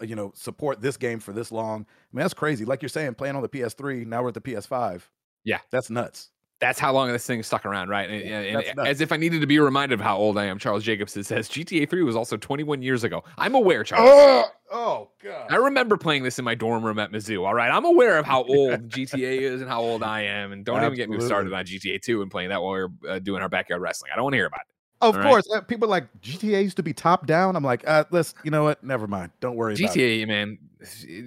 [0.00, 1.82] you know, support this game for this long.
[1.82, 2.64] I mean, that's crazy.
[2.64, 5.02] Like you're saying, playing on the PS3, now we're at the PS5.
[5.44, 5.58] Yeah.
[5.70, 6.30] that's nuts.
[6.62, 8.08] That's how long this thing stuck around, right?
[8.08, 10.58] And, and- and as if I needed to be reminded of how old I am,
[10.60, 13.24] Charles Jacobson says GTA 3 was also 21 years ago.
[13.36, 14.08] I'm aware, Charles.
[14.08, 15.50] Oh, oh god.
[15.50, 17.44] I remember playing this in my dorm room at Mizzou.
[17.44, 20.64] All right, I'm aware of how old GTA is and how old I am, and
[20.64, 21.90] don't even get me started Absolutely.
[21.94, 24.12] on GTA 2 and playing that while we are uh, doing our backyard wrestling.
[24.12, 24.66] I don't want to hear about it.
[25.00, 25.28] Of All right.
[25.30, 27.56] course, uh, people are like GTA used to be top down.
[27.56, 28.84] I'm like, uh, let's, you know what?
[28.84, 29.32] Never mind.
[29.40, 29.98] Don't worry about it.
[29.98, 30.58] GTA, man,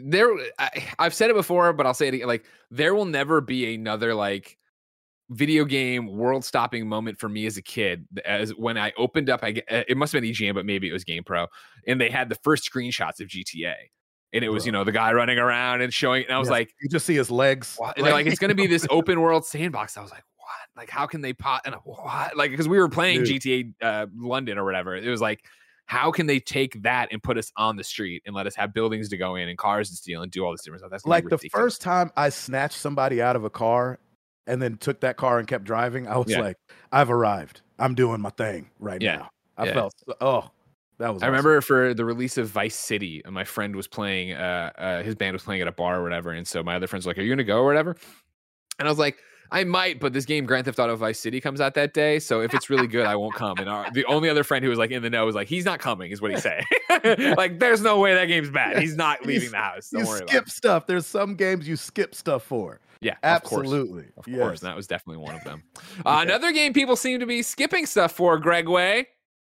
[0.06, 0.30] there.
[0.58, 2.28] I, I've said it before, but I'll say it again.
[2.28, 4.58] Like, there will never be another like
[5.30, 8.08] video game world-stopping moment for me as a kid.
[8.26, 10.94] As when I opened up, I uh, it must have been EGM, but maybe it
[10.94, 11.48] was GamePro,
[11.88, 13.74] and they had the first screenshots of GTA,
[14.34, 16.52] and it was you know the guy running around and showing, and I was Yes,
[16.52, 16.74] like.
[16.82, 17.76] you just see his legs.
[17.78, 17.98] what?
[17.98, 19.98] And they're like, it's going to be this open world sandbox.
[19.98, 20.78] I was like, what?
[20.82, 21.62] Like, how can they pot?
[21.66, 22.38] And what?
[22.38, 23.42] Like, because we were playing Dude.
[23.42, 24.96] GTA uh, London or whatever.
[24.96, 25.44] It was like,
[25.88, 28.74] how can they take that and put us on the street and let us have
[28.74, 30.92] buildings to go in and cars to steal and do all this different stuff?
[30.92, 34.00] That's like the first time I snatched somebody out of a car
[34.48, 36.40] and then took that car and kept driving, I was Yeah.
[36.42, 36.58] like,
[36.92, 37.62] I've arrived.
[37.80, 39.16] I'm doing my thing right Yeah.
[39.18, 39.30] now.
[39.58, 39.74] I Yeah.
[39.74, 40.50] felt, so, oh,
[41.00, 41.22] that was.
[41.24, 41.34] I awesome.
[41.36, 45.16] remember for the release of Vice City, and my friend was playing, uh, uh, his
[45.16, 46.32] band was playing at a bar or whatever.
[46.32, 47.96] And so my other friends were like, Are you going to go or whatever?
[48.80, 49.18] And I was like,
[49.52, 52.42] I might, but this game Grand Theft Auto Vice City comes out that day, so
[52.42, 53.60] if it's really good, I won't come.
[53.60, 55.66] And our, the only other friend who was like in the know was like, "He's
[55.66, 56.66] not coming," is what he's saying.
[57.38, 58.80] like, there's no way that game's bad.
[58.80, 59.92] He's not leaving the house.
[59.92, 60.88] Don't you worry about skip stuff.
[60.88, 62.80] There's some games you skip stuff for.
[63.02, 63.62] Yeah, of course.
[63.62, 64.06] Absolutely.
[64.18, 64.40] Of Yes.
[64.40, 65.64] course, that was definitely one of them.
[66.06, 69.08] Uh, another game people seem to be skipping stuff for, Greg Way.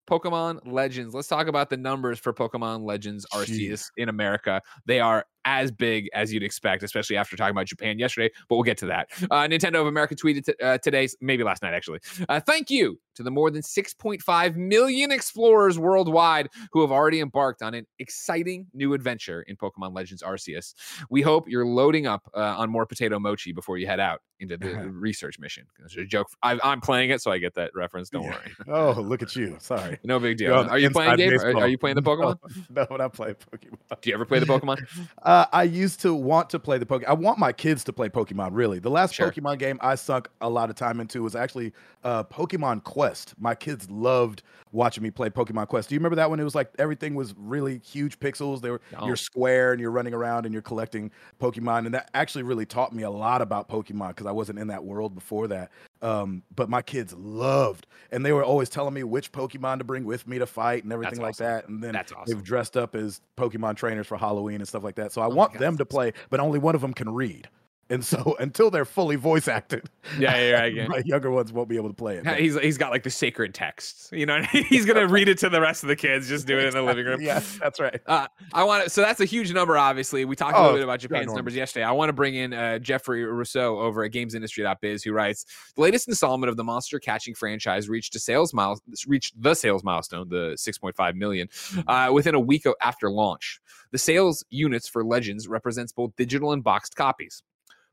[0.10, 1.14] Pokemon Legends.
[1.14, 4.62] Let's talk about the numbers for Pokemon Legends Arceus in America.
[4.86, 8.64] They are as big as you'd expect, especially after talking about Japan yesterday, but we'll
[8.64, 9.10] get to that.
[9.32, 12.00] Uh, Nintendo of America tweeted t- uh, today, maybe last night actually.
[12.28, 17.62] Uh, thank you to the more than 6.5 million explorers worldwide who have already embarked
[17.62, 20.74] on an exciting new adventure in Pokemon Legends Arceus.
[21.10, 24.58] We hope you're loading up uh, on more potato mochi before you head out into
[24.58, 25.66] the research mission.
[25.84, 26.28] It's a joke.
[26.42, 28.10] I, I'm playing it, so I get that reference.
[28.10, 28.38] Don't Yeah.
[28.68, 28.96] worry.
[28.98, 29.58] Oh, look at you.
[29.60, 30.00] Sorry.
[30.04, 30.66] No big deal.
[30.66, 32.38] You're you playing Are, are you playing the Pokemon?
[32.70, 34.02] No, no, not playing Pokemon.
[34.02, 34.80] Do you ever play the Pokemon?
[35.30, 37.06] Uh, I used to want to play the Pokemon.
[37.06, 38.50] I want my kids to play Pokemon.
[38.54, 39.32] Really, the last Sure.
[39.32, 41.72] Pokemon game I sunk a lot of time into was actually
[42.04, 43.36] uh, Pokemon Quest.
[43.38, 45.90] My kids loved watching me play Pokemon Quest.
[45.90, 46.40] Do you remember that one?
[46.40, 48.62] It was like everything was really huge pixels.
[48.62, 49.08] They were No.
[49.08, 52.94] you're square and you're running around and you're collecting Pokemon, and that actually really taught
[52.94, 55.72] me a lot about Pokemon because I wasn't in that world before that.
[56.02, 60.06] Um, but my kids loved, and they were always telling me which Pokemon to bring
[60.06, 61.46] with me to fight and everything like awesome.
[61.46, 61.68] that.
[61.68, 62.26] And then That's awesome.
[62.36, 65.12] they've dressed up as Pokemon trainers for Halloween and stuff like that.
[65.12, 67.50] So I Oh want them to play, but only one of them can read.
[67.92, 70.88] And so until they're fully voice acted, Yeah, yeah, yeah, yeah.
[70.90, 72.24] my younger ones won't be able to play it.
[72.24, 74.10] But- He's he's got like the sacred texts.
[74.14, 76.28] You know, he's gonna read it to the rest of the kids.
[76.30, 77.20] Just do it in the living room.
[77.22, 78.00] Yes, that's right.
[78.06, 78.90] Uh, I want to.
[78.90, 79.78] So that's a huge number.
[79.78, 81.84] Obviously, we talked a Oh, little bit about Japan's numbers yesterday.
[81.84, 86.08] I want to bring in uh, Jeffrey Rousseau over at GamesIndustry.biz, who writes the latest
[86.08, 90.56] installment of the monster catching franchise reached a sales mile reached the sales milestone, the
[90.60, 91.48] 6.5 million,
[91.88, 93.60] uh, within a week after launch.
[93.92, 97.42] The sales units for Legends represents both digital and boxed copies.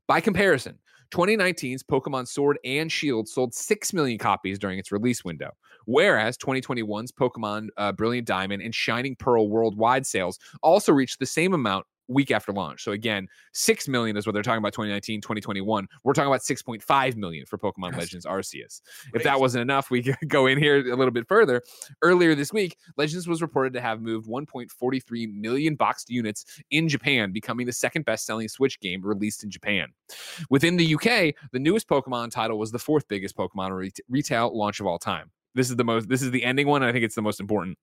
[0.09, 0.79] By comparison,
[1.11, 5.51] 2019's Pokemon Sword and Shield sold 6 million copies during its release window,
[5.87, 11.55] whereas 2021's Pokemon uh, Brilliant Diamond and Shining Pearl worldwide sales also reached the same
[11.55, 12.83] amount week after launch.
[12.83, 15.89] So again, 6 million is what they're talking about 2019, 2021.
[16.05, 17.99] We're talking about 6.5 million for Pokemon yes.
[17.99, 18.81] Legends Arceus.
[19.15, 21.63] If that wasn't enough, we could go in here a little bit further.
[22.03, 27.33] Earlier this week, Legends was reported to have moved 1.43 million boxed units in Japan,
[27.33, 29.89] becoming the second best-selling Switch game released in Japan.
[30.51, 34.81] Within the UK, the newest Pokemon title was the fourth biggest Pokemon re- retail launch
[34.81, 35.31] of all time.
[35.55, 37.79] This is the most this is the ending one, I think it's the most important.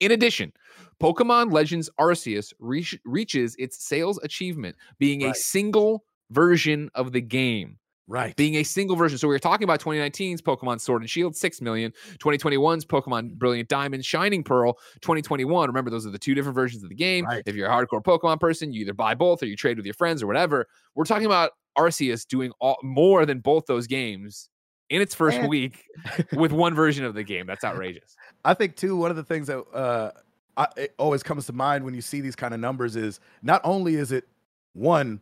[0.00, 0.52] In addition,
[1.00, 5.32] Pokemon Legends Arceus reach, reaches its sales achievement being right.
[5.32, 7.78] a single version of the game.
[8.08, 8.36] Right.
[8.36, 9.18] Being a single version.
[9.18, 11.92] So we were talking about 2019's Pokemon Sword and Shield, 6 million.
[12.18, 14.74] 2021's Pokemon Brilliant Diamond, Shining Pearl.
[15.00, 17.24] 2021, remember, those are the two different versions of the game.
[17.24, 17.42] Right.
[17.46, 19.94] If you're a hardcore Pokemon person, you either buy both or you trade with your
[19.94, 20.66] friends or whatever.
[20.94, 24.50] We're talking about Arceus doing all, more than both those games
[24.90, 25.84] in its first week
[26.32, 27.46] with one version of the game.
[27.46, 28.16] That's outrageous.
[28.44, 28.96] I think too.
[28.96, 30.12] One of the things that uh,
[30.56, 33.60] I, it always comes to mind when you see these kind of numbers is not
[33.64, 34.24] only is it
[34.74, 35.20] one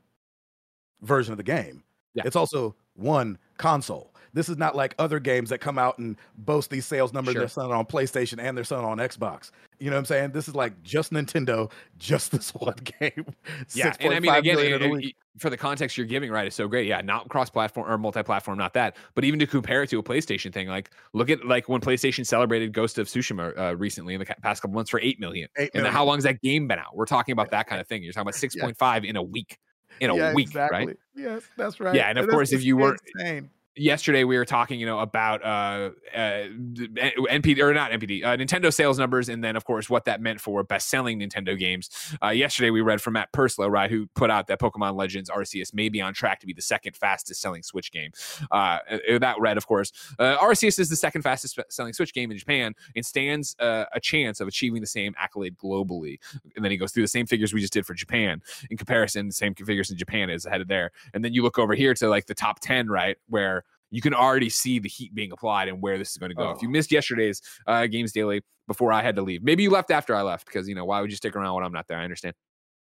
[1.03, 1.83] version of the game,
[2.14, 2.22] yeah.
[2.27, 4.13] it's also one console.
[4.35, 7.33] This is not like other games that come out and boast these sales numbers.
[7.33, 7.42] Sure.
[7.42, 9.53] They're selling on PlayStation and they're selling on Xbox.
[9.79, 10.33] You know what I'm saying?
[10.33, 13.27] This is like just Nintendo, just this one game.
[13.75, 16.68] Yeah, and I mean again, it, it, for the context you're giving, right, is so
[16.68, 16.87] great.
[16.87, 20.53] Yeah, not cross-platform or multi-platform, not that, but even to compare it to a PlayStation
[20.53, 24.27] thing, like look at like when PlayStation celebrated Ghost of Tsushima uh, recently in the
[24.42, 25.49] past couple months for eight million.
[25.57, 25.87] Eight million.
[25.87, 26.97] And how long has that game been out?
[26.97, 28.03] We're talking about that kind of thing.
[28.03, 28.87] You're talking about six point yeah.
[28.87, 29.59] five in a week
[30.01, 30.87] in a yeah, week, exactly.
[30.87, 30.97] right?
[31.14, 31.94] Yes, that's right.
[31.94, 33.01] Yeah, and of and course, if you weren't
[33.76, 38.72] yesterday we were talking, you know, about uh, uh NPD or not NPD, uh, Nintendo
[38.72, 41.90] sales numbers, and then of course what that meant for best-selling Nintendo games.
[42.22, 45.74] Uh, yesterday we read from Matt Perslow, right, who put out that Pokemon Legends Arceus
[45.74, 48.10] may be on track to be the second fastest-selling Switch game.
[48.50, 48.78] Uh,
[49.10, 52.74] uh that read, of course, uh, Arceus is the second fastest-selling Switch game in Japan
[52.94, 56.18] and stands uh, a chance of achieving the same accolade globally.
[56.56, 59.26] And then he goes through the same figures we just did for Japan in comparison.
[59.26, 61.94] The same figures in Japan is ahead of there, and then you look over here
[61.94, 65.68] to like the top ten, right, where you can already see the heat being applied
[65.68, 66.49] and where this is going to go.
[66.49, 66.51] Oh.
[66.51, 66.73] If you oh.
[66.73, 70.23] missed yesterday's uh, games daily before I had to leave, maybe you left after I
[70.23, 71.99] left because you know why would you stick around when I'm not there?
[71.99, 72.35] I understand.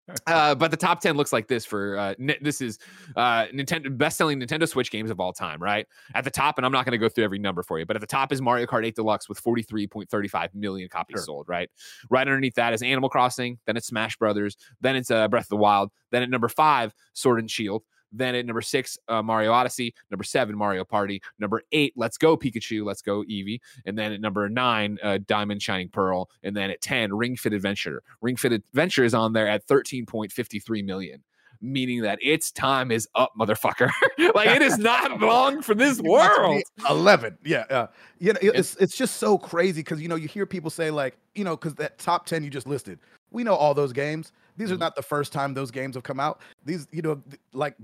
[0.27, 2.79] Uh, but the top 10 looks like this for uh, this is
[3.17, 5.87] uh, Nintendo best-selling Nintendo Switch games of all time, right?
[6.15, 7.97] At the top, and I'm not going to go through every number for you, but
[7.97, 11.25] at the top is Mario Kart 8 Deluxe with 43.35 million copies sure.
[11.25, 11.69] sold, right?
[12.11, 15.51] Right underneath that is Animal Crossing, then it's Smash Brothers, then it's uh, Breath of
[15.51, 19.53] the Wild, then at number five, Sword and Shield, then at number six, uh, Mario
[19.53, 19.95] Odyssey.
[20.11, 21.23] Number seven, Mario Party.
[21.39, 22.85] Number eight, Let's Go Pikachu.
[22.85, 23.61] Let's Go Eevee.
[23.85, 26.31] And then at number nine, uh, Diamond Shining Pearl.
[26.43, 28.03] And then at 10, Ring Fit Adventure.
[28.21, 31.23] Ring Fit Adventure is on there at 13.53 million
[31.61, 33.91] meaning that its time is up, motherfucker.
[34.35, 36.63] like it is not long for this world.
[36.89, 37.87] Eleven, yeah, uh,
[38.19, 41.17] you know, it's it's just so crazy because you know you hear people say like
[41.35, 42.99] you know because that top ten you just listed,
[43.31, 44.33] we know all those games.
[44.57, 44.81] These are mm-hmm.
[44.81, 46.41] not the first time those games have come out.
[46.65, 47.75] These, you know, like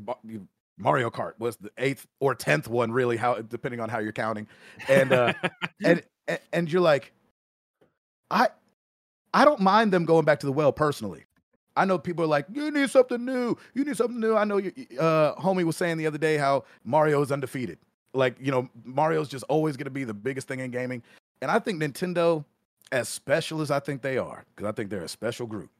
[0.78, 4.46] Mario Kart was the eighth or tenth one, really, how depending on how you're counting,
[4.88, 5.32] and uh,
[5.85, 6.02] and
[6.52, 7.12] and you're like,
[8.30, 8.48] I
[9.35, 11.24] I don't mind them going back to the well personally.
[11.76, 13.56] I know people are like, you need something new.
[13.74, 14.37] You need something new.
[14.37, 17.78] I know you, uh, homie was saying the other day how Mario is undefeated.
[18.12, 21.02] Like, you know, Mario's just always going to be the biggest thing in gaming.
[21.40, 22.44] And I think Nintendo,
[22.90, 25.70] as special as I think they are, because I think they're a special group,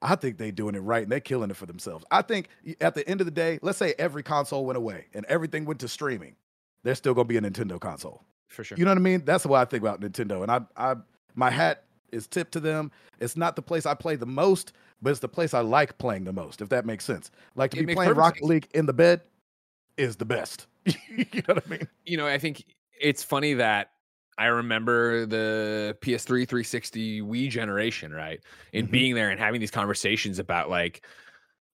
[0.00, 2.04] I think they're doing it right and they're killing it for themselves.
[2.10, 2.48] I think
[2.80, 5.80] at the end of the day, let's say every console went away and everything went
[5.80, 6.36] to streaming,
[6.84, 8.22] there's still gonna be a Nintendo console.
[8.46, 8.78] For sure.
[8.78, 9.24] You know what I mean?
[9.24, 10.42] That's what I think about Nintendo.
[10.42, 10.96] And I I
[11.34, 12.90] my hat is tipped to them.
[13.20, 16.24] It's not the place I play the most, but it's the place I like playing
[16.24, 17.30] the most, if that makes sense.
[17.54, 18.48] Like to it be playing Rocket sense.
[18.48, 19.22] League in the bed
[19.96, 20.66] is the best.
[20.86, 21.88] you know what I mean?
[22.06, 22.64] You know, I think
[23.00, 23.90] it's funny that
[24.38, 28.40] I remember the PS3 360 Wii generation, right?
[28.72, 28.92] And mm-hmm.
[28.92, 31.04] being there and having these conversations about like,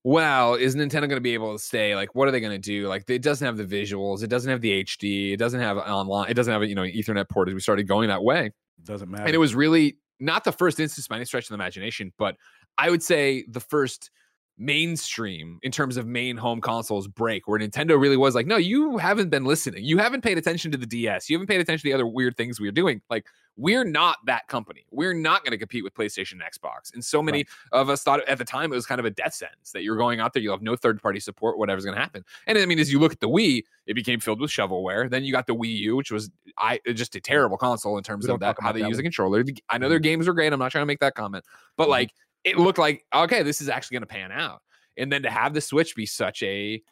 [0.02, 1.94] well, is Nintendo going to be able to stay?
[1.94, 2.88] Like, what are they going to do?
[2.88, 6.30] Like, it doesn't have the visuals, it doesn't have the HD, it doesn't have online,
[6.30, 7.48] it doesn't have you know Ethernet port.
[7.48, 8.50] As we started going that way,
[8.82, 9.24] doesn't matter.
[9.24, 12.36] And it was really not the first instance by any stretch of the imagination, but
[12.78, 14.10] I would say the first
[14.56, 18.98] mainstream in terms of main home consoles break where Nintendo really was like, no, you
[18.98, 19.84] haven't been listening.
[19.84, 21.28] You haven't paid attention to the DS.
[21.28, 23.00] You haven't paid attention to the other weird things we are doing.
[23.10, 24.84] Like, we're not that company.
[24.90, 26.92] We're not going to compete with PlayStation and Xbox.
[26.92, 27.80] And so many right.
[27.80, 29.96] of us thought at the time it was kind of a death sentence that you're
[29.96, 32.24] going out there, you'll have no third party support, whatever's going to happen.
[32.46, 35.08] And I mean, as you look at the Wii, it became filled with shovelware.
[35.08, 38.28] Then you got the Wii U, which was I just a terrible console in terms
[38.28, 39.44] of that how they use a controller.
[39.68, 40.04] I know their mm-hmm.
[40.04, 40.52] games are great.
[40.52, 41.44] I'm not trying to make that comment,
[41.76, 41.90] but mm-hmm.
[41.90, 42.10] like
[42.44, 44.60] it looked like okay, this is actually going to pan out.
[44.96, 46.82] And then to have the Switch be such a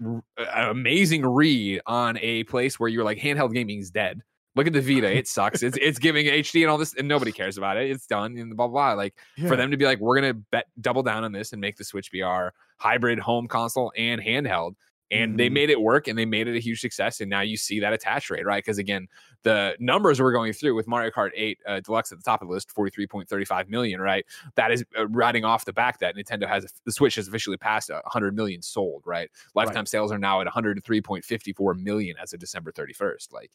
[0.00, 0.22] an
[0.68, 4.22] amazing read on a place where you're like handheld gaming is dead
[4.56, 5.62] Look at the Vita; it sucks.
[5.62, 7.90] It's it's giving HD and all this, and nobody cares about it.
[7.92, 8.90] It's done and blah blah.
[8.90, 8.94] blah.
[8.94, 9.46] Like Yeah.
[9.46, 11.84] for them to be like, we're gonna bet double down on this and make the
[11.84, 14.74] Switch be our hybrid home console and handheld.
[15.10, 15.52] And they Mhm.
[15.52, 17.20] made it work and they made it a huge success.
[17.22, 18.62] And now you see that attach rate, right?
[18.62, 19.08] Because again,
[19.42, 22.48] the numbers we're going through with Mario Kart 8 uh, Deluxe at the top of
[22.48, 24.26] the list, 43.35 million, right?
[24.56, 27.90] That is uh, riding off the back that Nintendo has, the Switch has officially passed
[27.90, 29.30] uh, 100 million sold, right?
[29.54, 33.32] Lifetime sales are now at 103.54 million as of December 31st.
[33.32, 33.50] Like,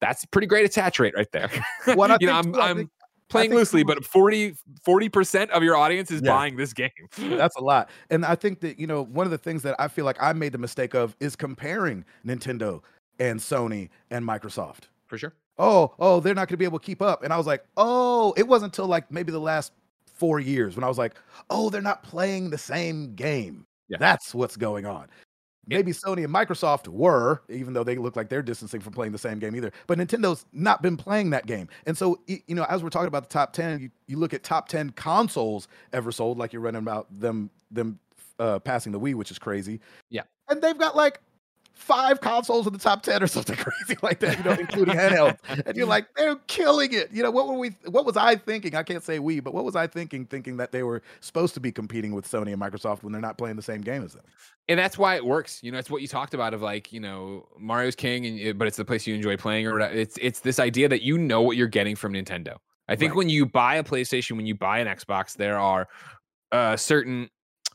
[0.00, 1.50] that's a pretty great attach rate right there.
[1.96, 2.90] Well, I you know, I'm, I'm think-
[3.28, 4.54] playing loosely, but 40
[5.10, 6.32] percent of your audience is Yeah.
[6.32, 6.90] buying this game.
[7.18, 7.90] That's a lot.
[8.10, 10.32] And I think that, you know, one of the things that I feel like I
[10.32, 12.82] made the mistake of is comparing Nintendo
[13.18, 14.84] and Sony and Microsoft.
[15.06, 15.34] For sure.
[15.58, 17.22] Oh, oh, they're not going to be able to keep up.
[17.22, 19.72] And I was like, oh, it wasn't until like maybe the last
[20.06, 21.14] four years when I was like,
[21.50, 23.64] oh, they're not playing the same game.
[23.88, 23.98] Yeah.
[23.98, 25.06] That's what's going on.
[25.68, 29.18] Maybe Sony and Microsoft were, even though they look like they're distancing from playing the
[29.18, 29.72] same game either.
[29.86, 31.68] But Nintendo's not been playing that game.
[31.86, 34.42] And so, you know, as we're talking about the top 10, you, you look at
[34.42, 37.98] top 10 consoles ever sold, like you're running about them them
[38.38, 39.80] uh, passing the Wii, which is crazy.
[40.10, 40.22] Yeah.
[40.48, 41.20] And they've got like
[41.76, 45.38] five consoles in the top 10 or something crazy like that, you know, including handhelds.
[45.66, 47.12] And you're like, they're killing it.
[47.12, 48.74] You know, what were we what was I thinking?
[48.74, 51.60] I can't say we, but what was I thinking thinking that they were supposed to
[51.60, 54.24] be competing with Sony and Microsoft when they're not playing the same game as them?
[54.68, 55.62] and that's why it works.
[55.62, 58.66] You know, it's what you talked about of like, you know, Mario's king, and but
[58.66, 59.94] it's the place you enjoy playing, or whatever.
[59.94, 62.56] it's it's this idea that you know what you're getting from Nintendo.
[62.88, 63.18] I think Right.
[63.18, 65.88] when you buy a PlayStation, when you buy an Xbox, there are
[66.52, 67.28] uh, certain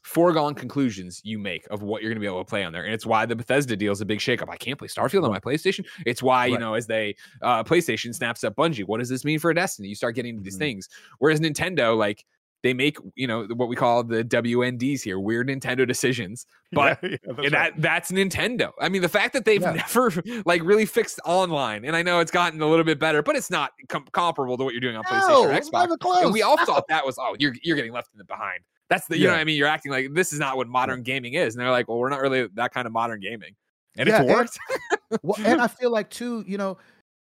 [0.03, 2.83] foregone conclusions you make of what you're going to be able to play on there,
[2.85, 4.49] and it's why the Bethesda deal is a big shakeup.
[4.49, 5.85] I can't play Starfield on my PlayStation.
[6.05, 9.39] It's why you know, as they uh, PlayStation snaps up Bungie, what does this mean
[9.39, 9.89] for Destiny?
[9.89, 10.59] You start getting into these Mhm.
[10.59, 12.25] things, whereas Nintendo, like.
[12.63, 17.09] They make you know what we call the WNDs here, weird Nintendo decisions, but Yeah,
[17.09, 17.51] yeah, that's and right.
[17.51, 18.69] that that's Nintendo.
[18.79, 19.71] I mean, the fact that they've Yeah.
[19.71, 20.11] never
[20.45, 23.49] like really fixed online, and I know it's gotten a little bit better, but it's
[23.49, 25.71] not com- comparable to what you're doing on PlayStation or Xbox.
[25.73, 26.23] not even close.
[26.23, 26.65] And we all No.
[26.65, 28.59] thought that was oh, you're you're getting left in the behind.
[28.91, 29.55] That's the you know what I mean.
[29.57, 32.09] You're acting like this is not what modern gaming is, and they're like, well, we're
[32.09, 33.55] not really that kind of modern gaming,
[33.97, 34.59] and Yeah, it's and- worked.
[35.23, 36.77] well, and I feel like too, you know,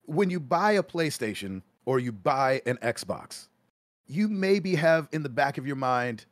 [0.04, 3.48] when you buy a PlayStation or you buy an Xbox,
[4.06, 6.26] you maybe have in the back of your mind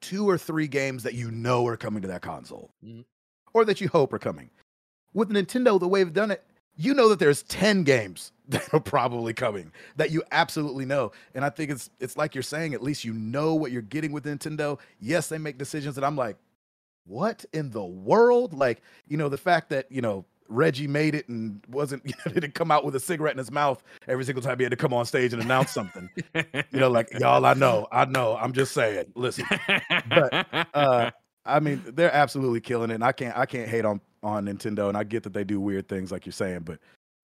[0.00, 3.04] two or three games that you know are coming to that console, Mhm.
[3.54, 4.50] or that you hope are coming.
[5.14, 6.42] With Nintendo, the way they've done it,
[6.74, 11.12] you know that there's ten games that are probably coming that you absolutely know.
[11.34, 14.12] And I think it's it's like you're saying, at least you know what you're getting
[14.12, 14.78] with Nintendo.
[15.00, 16.36] Yes, they make decisions that I'm like,
[17.04, 18.54] what in the world?
[18.54, 22.32] Like, you know, the fact that, you know, Reggie made it and wasn't, you know,
[22.32, 24.76] didn't come out with a cigarette in his mouth every single time he had to
[24.76, 26.08] come on stage and announce something.
[26.34, 29.46] you know, like, y'all, I know, I know, I'm just saying, listen,
[30.08, 31.10] but uh,
[31.44, 32.94] I mean, they're absolutely killing it.
[32.94, 34.88] And I can't, I can't hate on, on Nintendo.
[34.88, 36.78] And I get that they do weird things like you're saying, but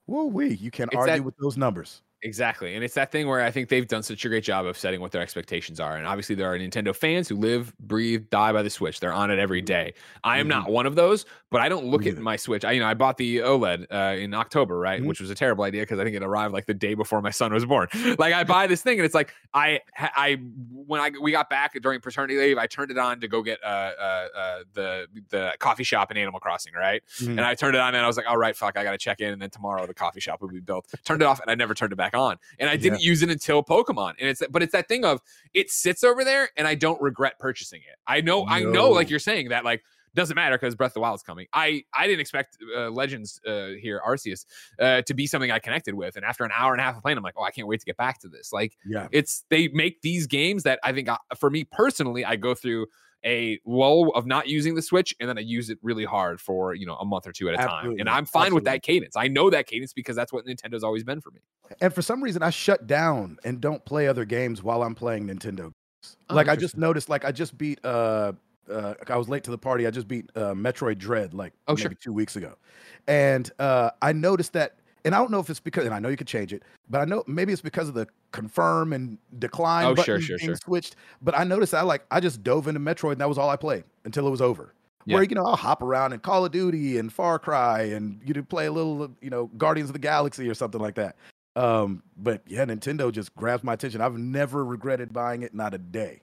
[0.08, 0.54] whoa, wee!
[0.54, 2.02] you can't It's argue that- with those numbers.
[2.22, 2.74] Exactly.
[2.74, 5.00] And it's that thing where I think they've done such a great job of setting
[5.00, 5.96] what their expectations are.
[5.96, 8.98] And obviously, there are Nintendo fans who live, breathe, die by the Switch.
[8.98, 9.94] They're on it every day.
[10.24, 10.50] I am Mhm.
[10.50, 12.64] not one of those, but I don't look Me at my Switch.
[12.64, 15.00] I, you know, I bought the OLED uh, in October, right?
[15.00, 15.06] Mhm.
[15.06, 17.30] Which was a terrible idea because I think it arrived like the day before my
[17.30, 17.86] son was born.
[18.18, 20.38] Like, I buy this thing and it's like, I, I,
[20.72, 23.62] when I, we got back during paternity leave, I turned it on to go get
[23.62, 27.00] uh, uh, uh, the, the coffee shop in Animal Crossing, right?
[27.20, 27.28] Mhm.
[27.30, 28.98] And I turned it on and I was like, all right, fuck, I got to
[28.98, 29.32] check in.
[29.32, 30.86] And then tomorrow the coffee shop will be built.
[31.04, 32.36] Turned it off and I never turned it back on.
[32.58, 34.14] And I didn't use it until Pokemon.
[34.18, 35.20] And it's, but it's that thing of
[35.54, 37.98] it sits over there and I don't regret purchasing it.
[38.06, 39.82] I know, I know, like you're saying that, like,
[40.14, 41.46] doesn't matter because Breath of the Wild's coming.
[41.52, 44.46] I I didn't expect uh, Legends uh, here, Arceus,
[44.80, 46.16] uh, to be something I connected with.
[46.16, 47.80] And after an hour and a half of playing, I'm like, oh, I can't wait
[47.80, 48.52] to get back to this.
[48.52, 49.08] Like, yeah.
[49.12, 52.86] it's they make these games that I think uh, for me personally, I go through
[53.24, 56.74] a lull of not using the Switch and then I use it really hard for
[56.74, 57.96] you know a month or two at a time.
[57.98, 59.16] And I'm fine with that cadence.
[59.16, 61.40] I know that cadence because that's what Nintendo's always been for me.
[61.80, 65.26] And for some reason, I shut down and don't play other games while I'm playing
[65.26, 65.56] Nintendo.
[65.64, 66.16] games.
[66.30, 67.84] Oh, like I just noticed, like I just beat.
[67.84, 68.32] uh
[68.70, 69.86] uh, I was late to the party.
[69.86, 71.94] I just beat uh, Metroid Dread like Oh, maybe sure.
[71.94, 72.54] two weeks ago,
[73.06, 74.76] and uh, I noticed that.
[75.04, 77.00] And I don't know if it's because, and I know you could change it, but
[77.00, 80.48] I know maybe it's because of the confirm and decline Oh, button sure, sure, being
[80.50, 80.56] sure.
[80.56, 80.96] switched.
[81.22, 83.56] But I noticed I like I just dove into Metroid and that was all I
[83.56, 84.74] played until it was over.
[85.06, 85.14] Yeah.
[85.14, 88.34] Where you know I'll hop around in Call of Duty and Far Cry and you
[88.34, 91.16] know play a little you know Guardians of the Galaxy or something like that.
[91.56, 94.00] Um, but yeah, Nintendo just grabs my attention.
[94.00, 96.20] I've never regretted buying it, not a day.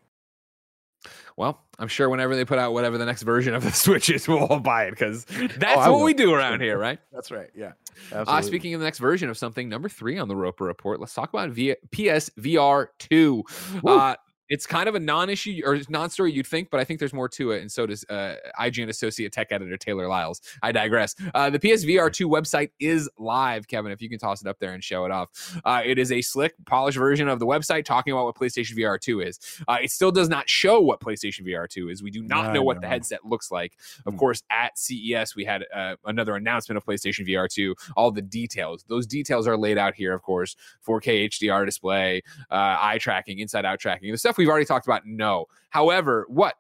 [1.37, 4.27] Well, I'm sure whenever they put out whatever the next version of the Switch is,
[4.27, 5.25] we'll all buy it because
[5.57, 6.03] that's Oh, what will.
[6.05, 6.99] we do around here, right?
[7.11, 7.49] That's right.
[7.55, 7.73] Yeah.
[8.11, 11.13] Uh, speaking of the next version of something, number three on the Roper Report, let's
[11.13, 13.43] talk about v- PSVR 2.
[13.85, 14.15] Uh,
[14.49, 17.51] It's kind of a non-issue or non-story you'd think, but I think there's more to
[17.51, 20.41] it, and so does uh, IGN associate tech editor Taylor Lyles.
[20.61, 21.15] I digress.
[21.33, 23.91] Uh, the PSVR 2 website is live, Kevin.
[23.91, 26.21] If you can toss it up there and show it off, uh, it is a
[26.21, 29.39] slick, polished version of the website talking about what PlayStation VR 2 is.
[29.67, 32.03] Uh, it still does not show what PlayStation VR 2 is.
[32.03, 33.77] We do not know what the headset looks like.
[34.05, 34.17] Of mm.
[34.17, 37.75] course, at CES we had uh, another announcement of PlayStation VR 2.
[37.95, 38.83] All the details.
[38.87, 40.55] Those details are laid out here, of course.
[40.87, 42.21] 4K HDR display,
[42.51, 44.11] uh, eye tracking, inside out tracking.
[44.11, 45.45] The stuff stuff we've already talked about, no.
[45.69, 46.55] However, what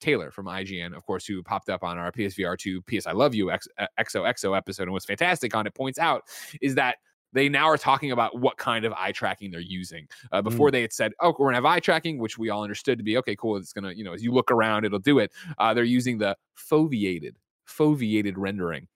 [0.00, 3.34] Taylor from IGN, of course, who popped up on our PSVR 2 PS I Love
[3.34, 3.50] You
[3.98, 6.24] XOXO episode and was fantastic on it, points out
[6.60, 6.96] is that
[7.32, 10.06] they now are talking about what kind of eye tracking they're using.
[10.30, 10.72] Uh, before mm.
[10.72, 13.16] they had said, "Oh, we're gonna have eye tracking," which we all understood to be
[13.18, 13.56] okay, cool.
[13.56, 15.32] It's gonna, you know, as you look around, it'll do it.
[15.58, 17.34] Uh, they're using the foveated,
[17.68, 18.86] foveated rendering,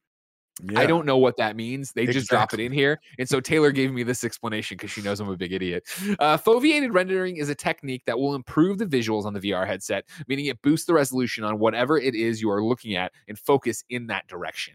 [0.62, 0.80] yeah.
[0.80, 1.92] I don't know what that means.
[1.92, 2.20] They exactly.
[2.20, 3.00] just drop it in here.
[3.18, 5.84] And so Taylor gave me this explanation because she knows I'm a big idiot.
[6.18, 10.04] Uh, foveated rendering is a technique that will improve the visuals on the VR headset,
[10.26, 13.84] meaning it boosts the resolution on whatever it is you are looking at and focus
[13.88, 14.74] in that direction.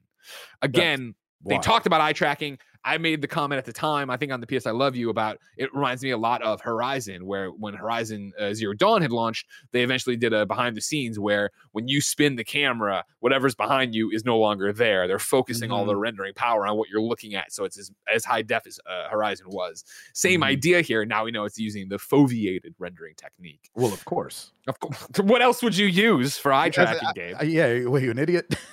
[0.62, 1.16] Again,
[1.46, 2.58] they talked about eye tracking.
[2.86, 5.10] I made the comment at the time, I think on the PS I Love You
[5.10, 9.12] about it reminds me a lot of Horizon, where when Horizon uh, Zero Dawn had
[9.12, 13.56] launched, they eventually did a behind the scenes where when you spin the camera, whatever's
[13.56, 15.08] behind you is no longer there.
[15.08, 15.74] They're focusing mm-hmm.
[15.74, 16.02] all the mm-hmm.
[16.02, 17.54] rendering power on what you're looking at.
[17.54, 19.86] So it's as, as high def as uh, Horizon was.
[20.14, 20.44] Same mm-hmm.
[20.44, 21.06] idea here.
[21.06, 23.70] Now we know it's using the foveated rendering technique.
[23.76, 24.52] Well, of course.
[24.68, 25.08] Of course.
[25.22, 27.36] what else would you use for eye tracking, game?
[27.44, 28.56] Yeah, were you an idiot?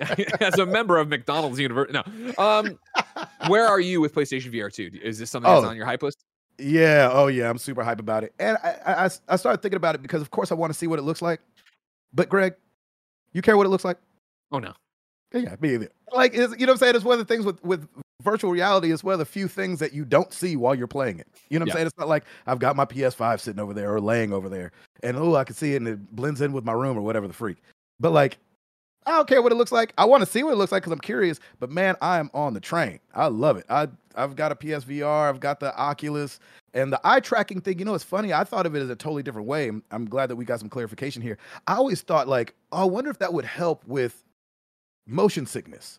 [0.40, 1.92] as a member of McDonald's University.
[1.92, 2.44] No.
[2.44, 2.78] Um,
[3.48, 4.98] where are you with PlayStation VR 2?
[5.02, 6.24] Is this something oh, that's on your hype list?
[6.58, 7.10] Yeah.
[7.12, 7.48] Oh, yeah.
[7.48, 8.34] I'm super hype about it.
[8.38, 10.86] And I, I, I started thinking about it because, of course, I want to see
[10.86, 11.40] what it looks like.
[12.12, 12.54] But, Greg,
[13.32, 13.98] you care what it looks like?
[14.50, 14.72] Oh, no.
[15.32, 15.88] Yeah, me either.
[16.12, 16.94] Like, you know what I'm saying?
[16.94, 17.88] It's one of the things with, with
[18.22, 21.18] virtual reality is one of the few things that you don't see while you're playing
[21.18, 21.26] it.
[21.48, 21.86] You know what I'm saying?
[21.86, 24.72] It's not like I've got my PS5 sitting over there or laying over there
[25.02, 27.26] and, oh, I can see it and it blends in with my room or whatever
[27.26, 27.58] the freak.
[27.98, 28.38] But, like,
[29.06, 29.92] I don't care what it looks like.
[29.98, 31.40] I want to see what it looks like because I'm curious.
[31.58, 33.00] But man, I am on the train.
[33.14, 33.64] I love it.
[33.68, 35.28] I I've got a PSVR.
[35.28, 36.38] I've got the Oculus
[36.74, 37.78] and the eye tracking thing.
[37.78, 38.32] You know, it's funny.
[38.32, 39.70] I thought of it as a totally different way.
[39.90, 41.38] I'm glad that we got some clarification here.
[41.66, 44.24] I always thought like, oh, I wonder if that would help with
[45.06, 45.98] motion sickness.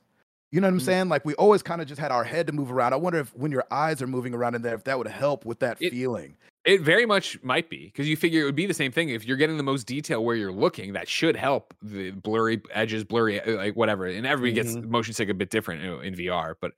[0.52, 0.86] You know what I'm mm-hmm.
[0.86, 1.10] saying?
[1.10, 2.94] Like we always kind of just had our head to move around.
[2.94, 5.46] I wonder if when your eyes are moving around in there, if that would help
[5.46, 6.38] with that it, feeling.
[6.66, 9.26] It very much might be because you figure it would be the same thing if
[9.26, 10.94] you're getting the most detail where you're looking.
[10.94, 14.06] That should help the blurry edges, blurry uh, like whatever.
[14.06, 14.80] And everybody mm-hmm.
[14.80, 16.72] gets motion sick a bit different in, in VR, but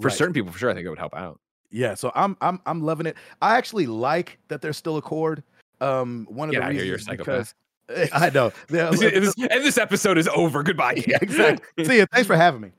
[0.00, 0.16] for right.
[0.16, 1.40] certain people, for sure, I think it would help out.
[1.70, 3.16] Yeah, so I'm I'm I'm loving it.
[3.40, 5.42] I actually like that there's still a cord.
[5.80, 7.54] Um, one of Get the reasons because
[8.12, 8.52] I know.
[8.68, 8.96] and
[9.38, 10.62] this episode is over.
[10.62, 11.02] Goodbye.
[11.06, 11.84] Yeah, exactly.
[11.84, 12.06] See you.
[12.06, 12.72] Thanks for having me.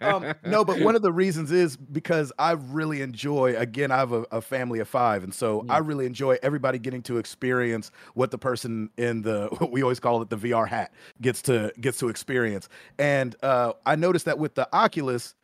[0.00, 3.56] um, no, but one of the reasons is because I really enjoy.
[3.56, 5.70] Again, I have a, a family of five, and so mm.
[5.70, 10.00] I really enjoy everybody getting to experience what the person in the what we always
[10.00, 12.68] call it the VR hat gets to gets to experience.
[12.98, 15.34] And uh, I noticed that with the Oculus,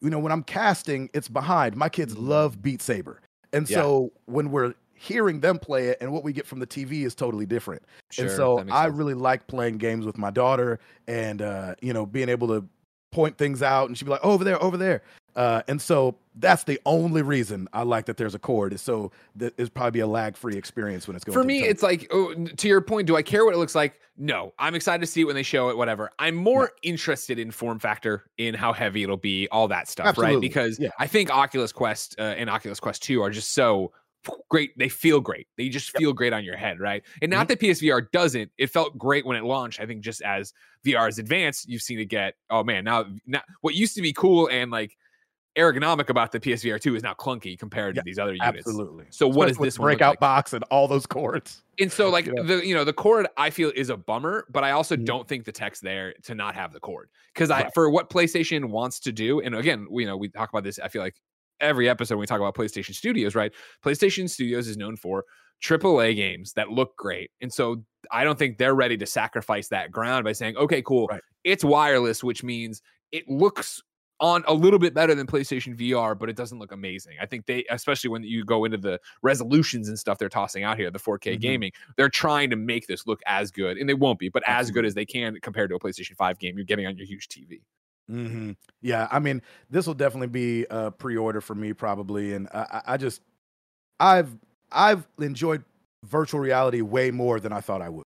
[0.00, 1.76] you know, when I'm casting, it's behind.
[1.76, 2.26] My kids mm.
[2.26, 3.20] love Beat Saber.
[3.52, 3.78] And yeah.
[3.78, 7.14] so when we're hearing them play it and what we get from the TV is
[7.14, 7.82] totally different.
[8.10, 8.96] Sure, and so I sense.
[8.96, 10.78] really like playing games with my daughter
[11.08, 12.64] and uh, you know, being able to
[13.10, 15.02] point things out and she'd be like, oh, over there, over there.
[15.34, 19.12] Uh, and so that's the only reason I like that there's a cord is so
[19.36, 21.34] that it's probably a lag free experience when it's going.
[21.34, 23.06] For me, it's like oh, to your point.
[23.06, 23.98] Do I care what it looks like?
[24.18, 25.76] No, I'm excited to see it when they show it.
[25.76, 26.10] Whatever.
[26.18, 26.68] I'm more no.
[26.82, 30.34] interested in form factor, in how heavy it'll be, all that stuff, Absolutely.
[30.36, 30.40] right?
[30.42, 30.90] Because yeah.
[30.98, 33.90] I think Oculus Quest uh, and Oculus Quest Two are just so
[34.48, 34.76] great.
[34.78, 35.46] They feel great.
[35.56, 36.16] They just feel yep.
[36.16, 37.02] great on your head, right?
[37.20, 37.58] And not mm-hmm.
[37.58, 38.50] that PSVR doesn't.
[38.58, 39.80] It felt great when it launched.
[39.80, 40.52] I think just as
[40.84, 42.34] VR has advanced, you've seen it get.
[42.50, 44.96] Oh man, now, now what used to be cool and like
[45.56, 48.66] ergonomic about the PSVR 2 is now clunky compared yeah, to these other units.
[48.66, 49.04] Absolutely.
[49.10, 50.20] So what is this breakout like?
[50.20, 51.62] box and all those cords?
[51.78, 52.42] And so like yeah.
[52.42, 55.04] the you know the cord I feel is a bummer, but I also mm-hmm.
[55.04, 57.70] don't think the tech's there to not have the cord because I right.
[57.74, 60.78] for what PlayStation wants to do, and again you know we talk about this.
[60.78, 61.16] I feel like
[61.62, 63.52] every episode when we talk about PlayStation Studios, right?
[63.84, 65.24] PlayStation Studios is known for
[65.62, 67.30] AAA games that look great.
[67.40, 71.06] And so I don't think they're ready to sacrifice that ground by saying, okay, cool,
[71.06, 71.22] right.
[71.44, 72.82] it's wireless, which means
[73.12, 73.80] it looks
[74.22, 77.14] on a little bit better than PlayStation VR, but it doesn't look amazing.
[77.20, 80.78] I think they, especially when you go into the resolutions and stuff they're tossing out
[80.78, 81.40] here, the 4K mm-hmm.
[81.40, 84.70] gaming, they're trying to make this look as good, and they won't be, but as
[84.70, 87.28] good as they can compared to a PlayStation 5 game you're getting on your huge
[87.28, 87.62] TV.
[88.12, 88.52] Mm-hmm.
[88.82, 89.40] Yeah, I mean,
[89.70, 93.22] this will definitely be a pre-order for me probably, and I, I just,
[94.00, 94.36] I've
[94.70, 95.64] I've enjoyed
[96.04, 98.04] virtual reality way more than I thought I would.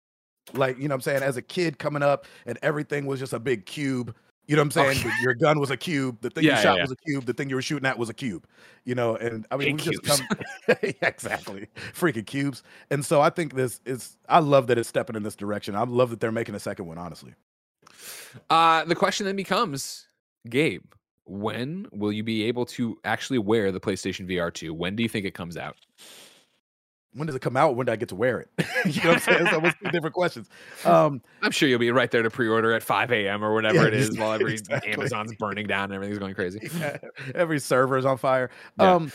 [0.54, 1.24] Like, you know what I'm saying?
[1.24, 4.16] As a kid coming up and everything was just a big cube,
[4.48, 4.98] You know what I'm saying?
[5.00, 5.12] Okay.
[5.22, 6.18] Your gun was a cube.
[6.22, 6.84] The thing Yeah, you shot yeah.
[6.84, 7.26] was a cube.
[7.26, 8.48] The thing you were shooting at was a cube.
[8.84, 10.20] You know, and I mean, we just come
[11.04, 12.64] exactly freaking cubes.
[12.90, 14.18] And so I think this is.
[14.28, 15.76] I love that it's stepping in this direction.
[15.76, 16.98] I love that they're making a second one.
[16.98, 17.36] Honestly,
[18.50, 20.08] Uh, the question then becomes,
[20.50, 20.84] Gabe,
[21.26, 24.74] when will you be able to actually wear the PlayStation VR 2?
[24.74, 25.78] When do you think it comes out?
[27.14, 27.76] when does it come out?
[27.76, 28.50] When do I get to wear it?
[28.86, 29.48] you know what I'm saying?
[29.48, 30.50] So it's two different questions.
[30.86, 33.44] Um, I'm sure you'll be right there to pre-order at 5 a.m.
[33.44, 34.94] or whatever Yeah, it is while every exactly.
[34.94, 36.70] Amazon's burning down and everything's going crazy.
[37.36, 38.50] every server is on fire.
[38.80, 38.94] Yeah.
[38.94, 39.12] Um,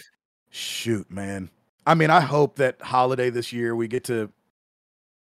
[0.51, 1.49] shoot, man.
[1.87, 4.31] I mean, I hope that holiday this year we get to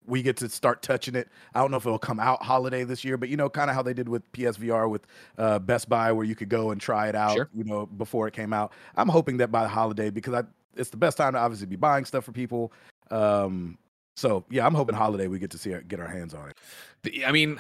[0.05, 1.29] we get to start touching it.
[1.53, 3.75] I don't know if it'll come out holiday this year, but you know, kind of
[3.75, 7.07] how they did with PSVR with uh, Best Buy, where you could go and try
[7.07, 7.35] it out.
[7.35, 7.49] Sure.
[7.53, 8.73] You know, before it came out.
[8.95, 10.43] I'm hoping that by the holiday because I
[10.75, 12.73] it's the best time to obviously be buying stuff for people.
[13.11, 13.77] Um,
[14.15, 17.23] so yeah, I'm hoping holiday we get to see it, get our hands on it.
[17.25, 17.59] I mean,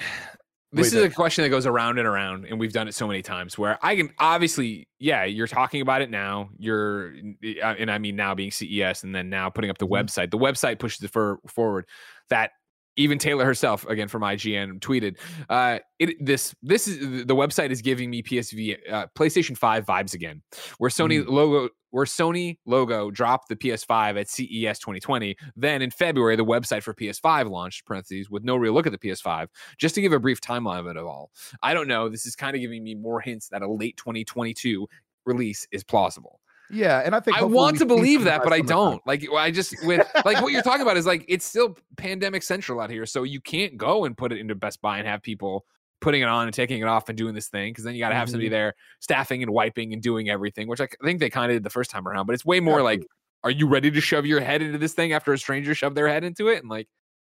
[0.73, 3.07] this Wait, is a question that goes around and around, and we've done it so
[3.07, 6.49] many times where I can obviously, yeah, you're talking about it now.
[6.57, 7.13] You're,
[7.61, 10.03] uh, and I mean now being CES, and then now putting up the Mhm.
[10.03, 10.31] website.
[10.31, 11.85] The website pushes it for, forward.
[12.29, 12.51] That
[12.95, 15.17] even Taylor herself, again from IGN, tweeted,
[15.49, 20.13] uh, "It this this is the website is giving me PSV uh, PlayStation Five vibes
[20.13, 20.41] again,
[20.79, 26.35] where Sony logo." Where Sony logo dropped the PS5 at CES 2020, then in February
[26.35, 27.85] the website for PS5 launched.
[27.85, 30.87] Parentheses with no real look at the PS5 just to give a brief timeline of
[30.87, 31.29] it all,
[31.61, 32.09] I don't know.
[32.09, 34.87] This is kind of giving me more hints that a late 2022
[35.25, 36.39] release is plausible.
[36.71, 39.05] Yeah, and I think I want to believe that, but I don't.
[39.05, 42.79] Like I just with like what you're talking about is like it's still pandemic central
[42.79, 45.65] out here, so you can't go and put it into Best Buy and have people
[46.03, 48.09] putting it on and taking it off and doing this thing because then you got
[48.09, 48.51] to have somebody Mhm.
[48.51, 51.69] there staffing and wiping and doing everything, which I think they kind of did the
[51.69, 52.25] first time around.
[52.27, 53.03] But it's way more like,
[53.43, 56.07] are you ready to shove your head into this thing after a stranger shoved their
[56.09, 56.59] head into it?
[56.59, 56.87] And like,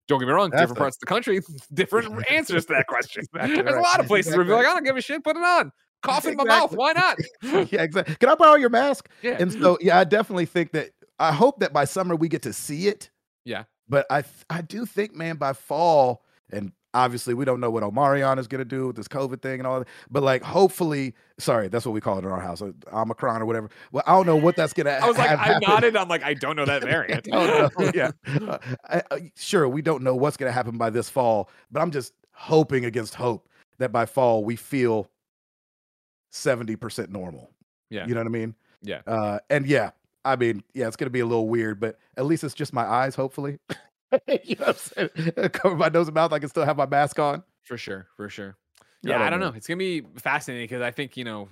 [0.06, 1.40] don't get me wrong, That's different parts of the country,
[1.74, 3.24] different answers to that question.
[3.34, 5.00] Exactly There's a lot of places where Exactly people are like, I don't give a
[5.00, 5.72] shit, put it on.
[6.02, 7.18] Cough in my mouth, why not?
[7.72, 8.14] yeah, exactly.
[8.16, 9.08] Can I borrow your mask?
[9.22, 9.36] yeah.
[9.40, 10.90] And so, yeah, I definitely think that.
[11.18, 13.10] I hope that by summer we get to see it.
[13.44, 13.64] Yeah.
[13.88, 18.38] But I, I do think, man, by fall, and obviously we don't know what Omarion
[18.38, 19.88] is going to do with this COVID thing and all that.
[20.10, 23.46] But like, hopefully, sorry, that's what we call it in our house, uh, Omicron or
[23.46, 23.68] whatever.
[23.92, 24.92] Well, I don't know what that's going to.
[24.92, 25.62] I was like, I happen.
[25.68, 25.96] nodded.
[25.96, 27.28] I'm like, I don't know that variant.
[27.32, 28.10] Oh, yeah.
[28.26, 28.58] Uh,
[28.88, 31.90] I, I- sure, we don't know what's going to happen by this fall, but I'm
[31.90, 35.10] just hoping against hope that by fall we feel
[36.32, 37.50] 70% normal.
[37.90, 38.06] Yeah.
[38.06, 38.54] You know what I mean?
[38.82, 39.00] Yeah.
[39.06, 39.90] Uh, and yeah,
[40.24, 42.72] I mean, yeah, it's going to be a little weird, but at least it's just
[42.72, 43.58] my eyes, hopefully.
[44.44, 45.50] you know what I'm saying?
[45.52, 46.32] Cover my nose and mouth.
[46.32, 47.42] I can still have my mask on.
[47.64, 48.56] For sure, for sure.
[48.82, 49.50] I Yeah, I don't don't know.
[49.50, 49.56] know.
[49.56, 51.48] It's gonna be fascinating because I think you know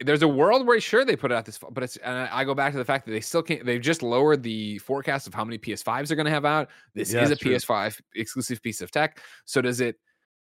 [0.00, 2.44] there's a world where sure they put it out this but it's and I I
[2.44, 3.64] go back to the fact that they still can't.
[3.64, 6.68] They've just lowered the forecast of how many PS5s are going to have out.
[6.94, 7.52] This Yeah, is a true.
[7.52, 9.20] PS5 exclusive piece of tech.
[9.44, 9.96] So does it?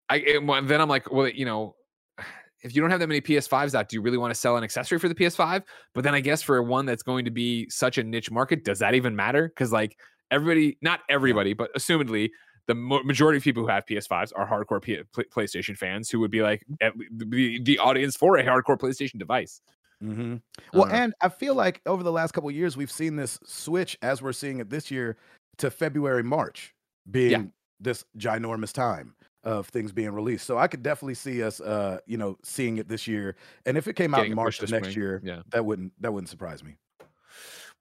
[0.10, 1.76] I when- then I'm like, well, you know.
[2.66, 4.64] If you don't have that many PS5s out, do you really want to sell an
[4.64, 5.64] accessory for the PS5?
[5.94, 8.80] But then I guess for one that's going to be such a niche market, does
[8.80, 9.50] that even matter?
[9.50, 9.98] Because like
[10.32, 12.30] everybody, not everybody, but assumedly,
[12.68, 16.42] the majority of people who have PS5s are hardcore P- PlayStation fans who would be
[16.42, 19.60] like the, the audience for a hardcore PlayStation device.
[20.02, 20.36] Mm-hmm.
[20.74, 23.40] Well, don't and I feel like over the last couple of years, we've seen this
[23.46, 25.18] switch as we're seeing it this year
[25.58, 26.74] to February, March
[27.12, 29.14] being this ginormous time
[29.44, 30.46] of things being released.
[30.46, 33.36] So I could definitely see us, uh, you know, seeing it this year.
[33.66, 35.04] And if it came out Getting in March pushed of next spring.
[35.04, 35.42] year, Yeah.
[35.52, 36.78] that wouldn't that wouldn't surprise me.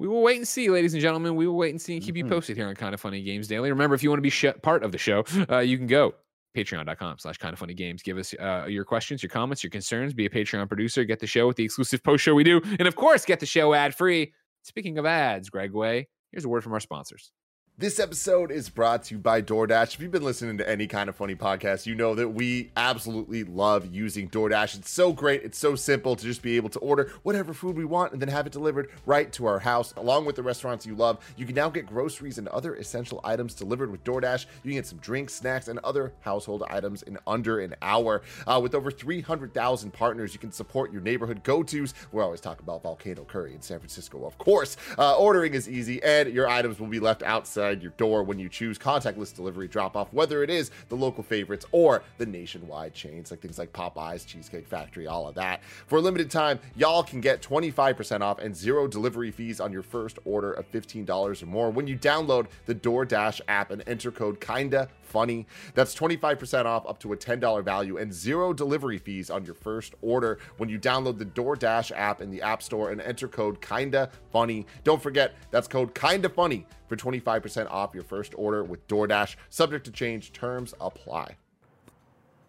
[0.02, 1.36] We will wait and see, ladies and gentlemen.
[1.36, 2.28] We will wait and see and keep you Mhm.
[2.30, 3.70] posted here on Kind of Funny Games Daily.
[3.70, 6.14] Remember, if you want to be sh- part of the show, uh, you can go.
[6.56, 8.02] Patreon.com slash kind of funny games.
[8.02, 10.12] Give us uh, your questions your comments your concerns.
[10.12, 11.04] Be a patreon producer.
[11.04, 12.60] Get the show with the exclusive post show we do.
[12.80, 14.32] And of course get the show ad free
[14.62, 17.30] speaking of ads greg way here's a word from our sponsors
[17.82, 19.94] This episode is brought to you by DoorDash.
[19.94, 23.42] If you've been listening to any kind of funny podcast, you know that we absolutely
[23.42, 24.78] love using DoorDash.
[24.78, 25.42] It's so great.
[25.42, 28.28] It's so simple to just be able to order whatever food we want and then
[28.28, 31.18] have it delivered right to our house, along with the restaurants you love.
[31.36, 34.46] You can now get groceries and other essential items delivered with DoorDash.
[34.62, 38.22] You can get some drinks, snacks, and other household items in under an hour.
[38.46, 41.94] Uh, with over 300,000 partners, you can support your neighborhood go tos.
[42.12, 44.76] We always talk about Volcano Curry in San Francisco, of course.
[44.96, 48.48] Uh, ordering is easy, and your items will be left outside your door when you
[48.48, 53.30] choose contactless delivery drop off, whether it is the local favorites or the nationwide chains
[53.30, 55.62] like things like Popeyes, Cheesecake Factory, all of that.
[55.86, 59.82] For a limited time, y'all can get 25% off and zero delivery fees on your
[59.82, 64.40] first order of $15 or more when you download the DoorDash app and enter code
[64.40, 65.46] KINDA funny.
[65.74, 69.94] That's 25% off up to a $10 value and zero delivery fees on your first
[70.00, 74.10] order when you download the DoorDash app in the App Store and enter code kinda
[74.32, 74.66] funny.
[74.82, 79.36] Don't forget, that's code kinda funny for 25% off your first order with DoorDash.
[79.48, 81.36] Subject to change, terms apply.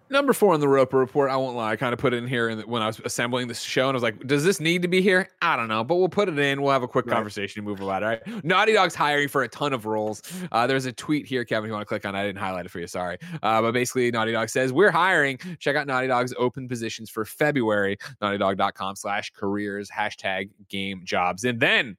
[0.09, 1.31] Number four on the Roper report.
[1.31, 1.71] I won't lie.
[1.71, 3.95] I kind of put it in here and when I was assembling this show, and
[3.95, 6.27] I was like, "Does this need to be here?" I don't know, but we'll put
[6.27, 6.61] it in.
[6.61, 7.15] We'll have a quick right.
[7.15, 8.05] conversation and move about it.
[8.27, 8.43] All right.
[8.43, 10.21] Naughty Dog's hiring for a ton of roles.
[10.51, 11.69] Uh, there's a tweet here, Kevin.
[11.69, 12.15] You want to click on?
[12.15, 12.85] I didn't highlight it for you.
[12.85, 13.17] Sorry.
[13.41, 15.39] Uh, but basically, Naughty Dog says we're hiring.
[15.57, 17.97] Check out Naughty Dog's open positions for February.
[18.21, 21.97] NaughtyDog.com/slash careers hashtag game jobs, and then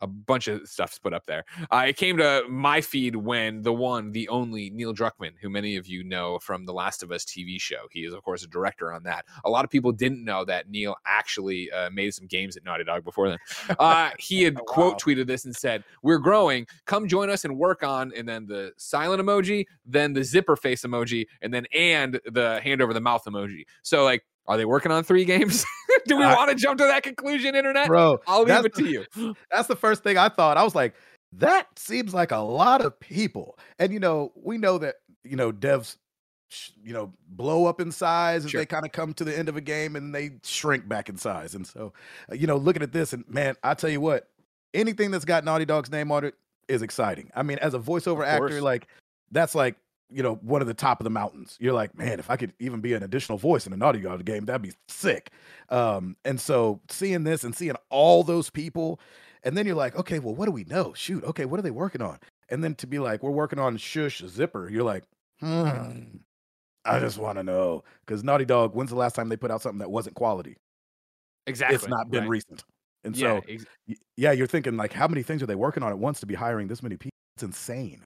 [0.00, 1.44] a bunch of stuff's put up there.
[1.72, 5.76] Uh, it came to my feed when the one, the only Neil Druckmann, who many
[5.76, 8.46] of you know from the Last of Us TV show, he is of course a
[8.46, 9.24] director on that.
[9.44, 12.84] A lot of people didn't know that Neil actually uh, made some games at Naughty
[12.84, 13.38] Dog before then.
[13.78, 14.72] Uh, he had oh, wow.
[14.72, 16.66] quote tweeted this and said, "We're growing.
[16.86, 20.82] Come join us and work on." And then the silent emoji, then the zipper face
[20.82, 23.64] emoji, and then and the hand over the mouth emoji.
[23.82, 25.64] So like are they working on three games?
[26.08, 27.86] Do we want to jump to that conclusion, internet?
[27.86, 29.04] Bro, I'll leave it to you.
[29.50, 30.56] That's the first thing I thought.
[30.56, 30.94] I was like,
[31.32, 33.58] that seems like a lot of people.
[33.78, 35.96] And you know, we know that, you know, devs
[36.82, 38.60] you know blow up in size as sure.
[38.60, 41.16] they kind of come to the end of a game and they shrink back in
[41.18, 41.92] size and so
[42.32, 44.30] uh, you know looking at this and man i tell you what
[44.72, 46.34] anything that's got naughty dog's name on it
[46.66, 48.88] is exciting i mean as a voiceover actor like
[49.30, 49.76] that's like
[50.10, 51.56] you know, one of the top of the mountains.
[51.60, 54.24] You're like, man, if I could even be an additional voice in a Naughty Dog
[54.24, 55.30] game, that'd be sick.
[55.68, 59.00] Um, and so seeing this and seeing all those people,
[59.42, 60.92] and then you're like, okay, well, what do we know?
[60.94, 62.18] Shoot, okay, what are they working on?
[62.48, 65.04] And then to be like, we're working on Shush Zipper, you're like,
[65.40, 66.00] hmm,
[66.84, 67.84] I just want to know.
[68.06, 70.56] Because Naughty Dog, when's the last time they put out something that wasn't quality?
[71.46, 71.76] Exactly.
[71.76, 72.30] It's not been right.
[72.30, 72.64] recent.
[73.04, 73.64] And yeah, so, ex-
[74.16, 76.34] yeah, you're thinking like, how many things are they working on at once to be
[76.34, 77.16] hiring this many people?
[77.36, 78.02] It's insane.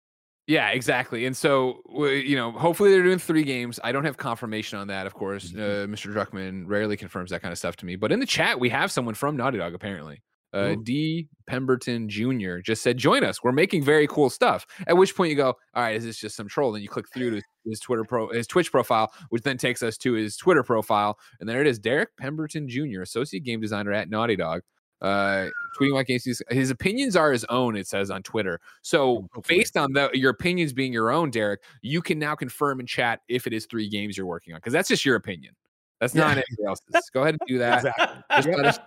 [0.46, 1.24] Yeah, exactly.
[1.26, 3.78] And so, you know, hopefully they're doing three games.
[3.84, 5.52] I don't have confirmation on that, of course.
[5.52, 5.60] Mm-hmm.
[5.60, 6.12] Uh, Mr.
[6.12, 7.94] Druckmann rarely confirms that kind of stuff to me.
[7.96, 10.22] But in the chat, we have someone from Naughty Dog, apparently.
[10.52, 11.28] Uh, D.
[11.46, 12.58] Pemberton Jr.
[12.58, 13.42] just said, "Join us.
[13.42, 16.36] We're making very cool stuff." At which point you go, "All right, is this just
[16.36, 19.56] some troll?" Then you click through to his Twitter pro, his Twitch profile, which then
[19.56, 23.62] takes us to his Twitter profile, and there it is: Derek Pemberton Jr., associate game
[23.62, 24.60] designer at Naughty Dog
[25.02, 25.48] uh,
[25.78, 26.42] tweeting about games.
[26.48, 27.76] His opinions are his own.
[27.76, 28.60] It says on Twitter.
[28.80, 32.80] So oh, based on the, your opinions being your own, Derek, you can now confirm
[32.80, 35.54] in chat if it is three games you're working on because that's just your opinion.
[36.00, 36.42] That's not yeah.
[36.48, 37.10] anything else's.
[37.12, 37.78] Go ahead and do that.
[37.78, 38.14] Exactly.
[38.34, 38.78] Just, let us,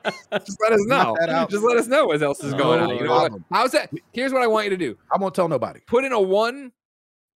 [0.46, 1.16] just let us know.
[1.50, 2.90] Just let us know what else is going on.
[2.90, 3.32] You know what?
[3.52, 3.90] How's that?
[4.12, 4.98] Here's what I want you to do.
[5.14, 5.80] I won't tell nobody.
[5.88, 6.74] Put in a one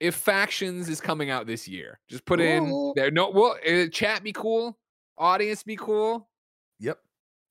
[0.02, 2.00] if Factions is coming out this year.
[2.10, 3.10] Just put in there.
[3.10, 4.78] No, well, uh, chat be cool.
[5.18, 6.28] Audience be cool.
[6.80, 6.98] Yep.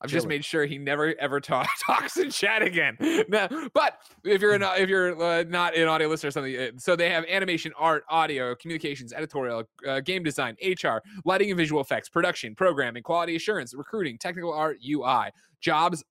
[0.01, 2.97] I've just made sure he never ever talk, talks in chat again.
[3.29, 6.71] no, but if you're not if you're uh, not an audio listener or something, uh,
[6.77, 11.81] so they have animation, art, audio, communications, editorial, uh, game design, HR, lighting and visual
[11.81, 15.31] effects, production, programming, quality assurance, recruiting, technical art, UI,
[15.61, 16.05] jobs,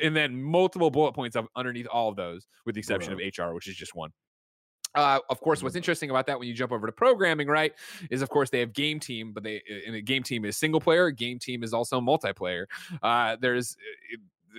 [0.00, 3.52] and then multiple bullet points of underneath all of those, with the exception of HR,
[3.52, 4.10] which is just one.
[4.94, 5.78] Uh, of course, what's mm-hmm.
[5.78, 7.72] interesting about that when you jump over to programming, right,
[8.10, 11.10] is of course they have game team, but they a game team is single player.
[11.10, 12.66] Game team is also multiplayer.
[13.02, 13.76] Uh, there's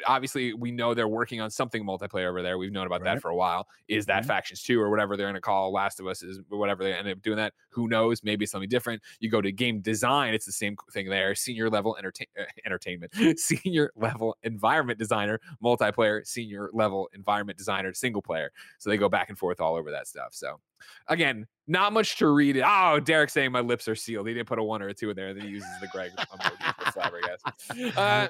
[0.08, 2.58] obviously we know they're working on something multiplayer over there.
[2.58, 3.16] We've known about right.
[3.16, 3.68] that for a while.
[3.88, 4.28] Is that mm-hmm.
[4.28, 7.08] factions two or whatever they're going to call Last of Us is whatever they end
[7.08, 7.54] up doing that?
[7.70, 8.24] Who knows?
[8.24, 9.02] Maybe something different.
[9.20, 11.36] You go to game design, it's the same thing there.
[11.36, 18.22] Senior level entertain, uh, entertainment, senior level environment designer, multiplayer, senior level environment designer, single
[18.22, 18.52] player.
[18.78, 20.30] So they go back and forth all over that stuff.
[20.32, 20.60] So
[21.08, 22.64] again, not much to read it.
[22.66, 24.28] Oh, Derek saying my lips are sealed.
[24.28, 25.34] He didn't put a one or a two in there.
[25.34, 27.98] Then he uses the Greg emoji for flabbergasted.
[27.98, 28.28] Uh,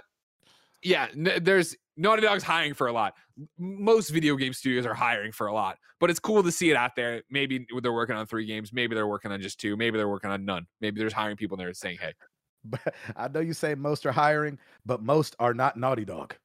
[0.84, 3.16] yeah, n- there's Naughty Dog's hiring for a lot.
[3.58, 6.76] Most video game studios are hiring for a lot, but it's cool to see it
[6.76, 7.24] out there.
[7.30, 8.72] Maybe they're working on three games.
[8.74, 9.76] Maybe they're working on just two.
[9.76, 10.66] Maybe they're working on none.
[10.82, 12.14] Maybe there's hiring people there saying, "Hey."
[12.66, 16.36] But I know you say most are hiring, but most are not Naughty Dog.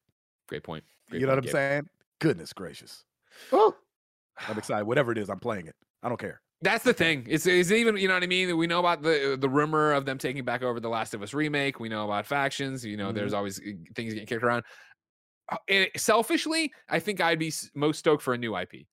[0.48, 0.84] Great point.
[1.10, 1.88] Great you know point, what I'm saying?
[2.20, 3.04] Goodness gracious.
[3.50, 3.74] Oh,
[4.48, 4.86] I'm excited.
[4.86, 5.74] Whatever it is, I'm playing it.
[6.04, 6.40] I don't care.
[6.64, 7.26] That's the thing.
[7.28, 8.56] It's, it's even you know what I mean.
[8.56, 11.34] We know about the the rumor of them taking back over the Last of Us
[11.34, 11.78] remake.
[11.78, 12.82] We know about factions.
[12.82, 13.16] You know, mm-hmm.
[13.16, 14.64] there's always eh, things getting kicked around.
[15.68, 18.86] It, uh, selfishly, I think I'd be most stoked for a new IP,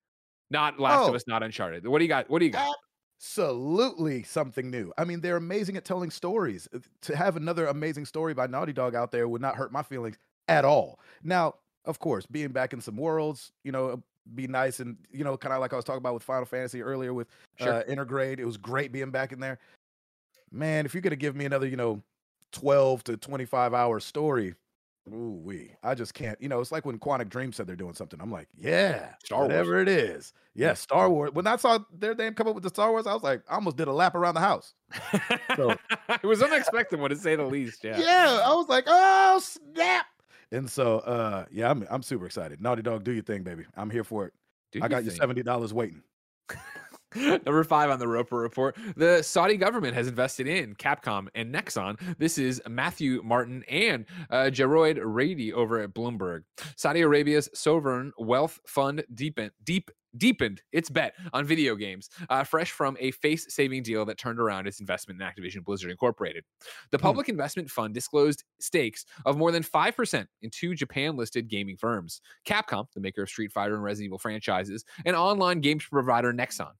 [0.49, 1.07] not Last oh.
[1.09, 1.87] of Us, not Uncharted.
[1.87, 2.29] What do you got?
[2.29, 2.75] What do you got?
[3.17, 4.91] Absolutely something new.
[4.97, 6.67] I mean, they're amazing at telling stories.
[7.03, 10.17] To have another amazing story by Naughty Dog out there would not hurt my feelings
[10.49, 10.99] at all.
[11.23, 11.53] Now,
[11.85, 14.03] of course, being back in some worlds, you know,
[14.35, 16.81] be nice and you know kind of like I was talking about with Final Fantasy
[16.81, 17.27] earlier with
[17.59, 17.73] sure.
[17.73, 18.39] uh, Intergrade.
[18.39, 19.59] It was great being back in there.
[20.51, 22.01] Man, if you're gonna give me another, you know,
[22.51, 24.55] 12 to 25 hour story,
[25.11, 26.39] ooh wee, I just can't.
[26.41, 28.19] You know, it's like when Quantic Dream said they're doing something.
[28.21, 29.81] I'm like, yeah, Star whatever Wars.
[29.83, 30.33] it is.
[30.53, 31.31] Yeah, Star Wars.
[31.33, 33.55] When I saw their name come up with the Star Wars, I was like, I
[33.55, 34.73] almost did a lap around the house.
[35.55, 35.75] So
[36.09, 37.83] it was unexpected, one to say the least.
[37.83, 37.97] Yeah.
[37.99, 40.05] Yeah, I was like, oh snap.
[40.51, 42.61] And so, uh, yeah, I'm I'm super excited.
[42.61, 43.65] Naughty Dog, do your thing, baby.
[43.75, 44.33] I'm here for it.
[44.71, 46.03] Do I got your seventy dollars waiting.
[47.15, 48.77] Number five on the Roper Report.
[48.95, 51.99] The Saudi government has invested in Capcom and Nexon.
[52.17, 56.43] This is Matthew Martin and uh, Gearoid Reidy over at Bloomberg.
[56.77, 62.71] Saudi Arabia's sovereign wealth fund deepen, deep deepened its bet on video games, uh, fresh
[62.71, 66.43] from a face saving deal that turned around its investment in Activision Blizzard Incorporated.
[66.91, 67.03] The Hmm.
[67.03, 72.21] public investment fund disclosed stakes of more than 5% in two Japan listed gaming firms
[72.45, 76.71] Capcom, the maker of Street Fighter and Resident Evil franchises, and online games provider Nexon.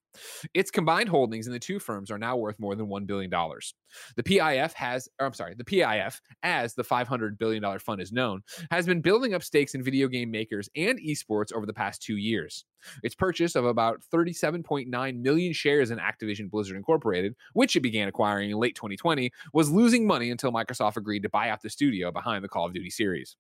[0.53, 3.29] Its combined holdings in the two firms are now worth more than $1 billion.
[3.29, 8.41] The PIF has, or I'm sorry, the PIF, as the $500 billion fund is known,
[8.71, 12.17] has been building up stakes in video game makers and esports over the past two
[12.17, 12.65] years.
[13.03, 18.51] Its purchase of about 37.9 million shares in Activision Blizzard Incorporated, which it began acquiring
[18.51, 22.43] in late 2020, was losing money until Microsoft agreed to buy out the studio behind
[22.43, 23.35] the Call of Duty series.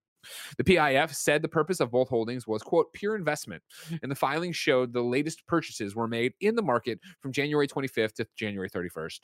[0.57, 3.63] The PIF said the purpose of both holdings was, quote, pure investment,
[4.01, 8.13] and the filing showed the latest purchases were made in the market from January 25th
[8.13, 9.19] to January 31st.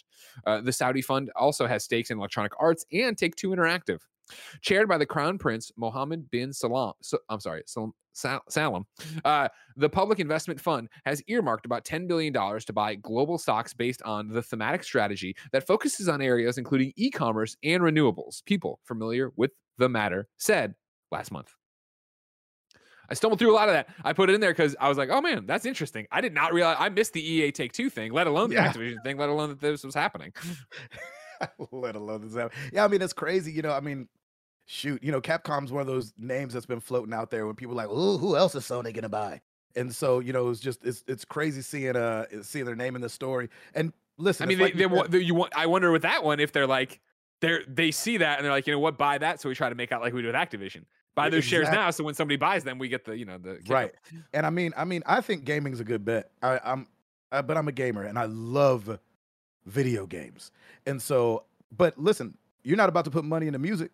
[0.46, 4.00] Uh, the Saudi fund also has stakes in Electronic Arts and Take Two Interactive.
[4.62, 8.86] Chaired by the Crown Prince Mohammed bin Salam, so, I'm sorry, Salam, Sal- Salam
[9.26, 14.02] uh, the Public Investment Fund has earmarked about $10 billion to buy global stocks based
[14.02, 18.44] on the thematic strategy that focuses on areas including e commerce and renewables.
[18.46, 20.74] People familiar with the matter said
[21.12, 21.54] last month.
[23.10, 23.88] I stumbled through a lot of that.
[24.04, 26.08] I put it in there because I was like, oh man, that's interesting.
[26.12, 28.74] I did not realize I missed the EA Take Two thing, let alone the Yeah.
[28.74, 30.34] Activision thing, let alone that this was happening.
[31.72, 32.58] let alone this happen.
[32.74, 33.52] Yeah, I mean it's crazy.
[33.52, 34.10] You know, I mean,
[34.68, 37.74] shoot, you know, Capcom's one of those names that's been floating out there when people
[37.74, 39.42] are like, "Ooh, who else is Sony gonna buy?"
[39.76, 43.02] And so, you know, it's just it's it's crazy seeing uh seeing their name in
[43.02, 43.50] the story.
[43.74, 45.54] And listen, I mean, they, like you they, wa- they, you want.
[45.56, 47.00] I wonder with that one if they're like
[47.40, 49.42] they're they see that and they're like, you know what, buy that.
[49.42, 50.84] So we try to make out like we do with Activision.
[51.16, 53.60] Buy those shares now, so when somebody buys them, we get the you know the
[53.68, 53.86] right.
[53.90, 54.22] up.
[54.34, 56.30] And I mean, I mean, I think gaming's a good bet.
[56.44, 56.86] I, I'm,
[57.32, 59.00] uh, but I'm a gamer and I love
[59.66, 60.52] video games.
[60.86, 61.46] And so,
[61.76, 63.90] but listen, you're not about to put money into music.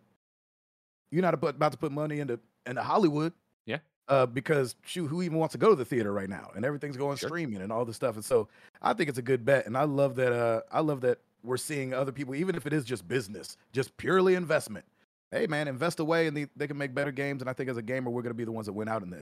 [1.14, 3.32] You're not about about to put money into into Hollywood.
[3.66, 3.78] Yeah.
[4.08, 6.50] Uh, because shoot, who even wants to go to the theater right now?
[6.56, 7.28] And everything's going Sure.
[7.28, 8.16] streaming and all this stuff.
[8.16, 8.48] And so,
[8.82, 9.66] I think it's a good bet.
[9.66, 10.32] And I love that.
[10.32, 13.96] Uh, I love that we're seeing other people, even if it is just business, just
[13.96, 14.84] purely investment.
[15.30, 17.42] Hey man, invest away and they, they can make better games.
[17.42, 19.10] And I think as a gamer, we're gonna be the ones that win out in
[19.10, 19.20] this.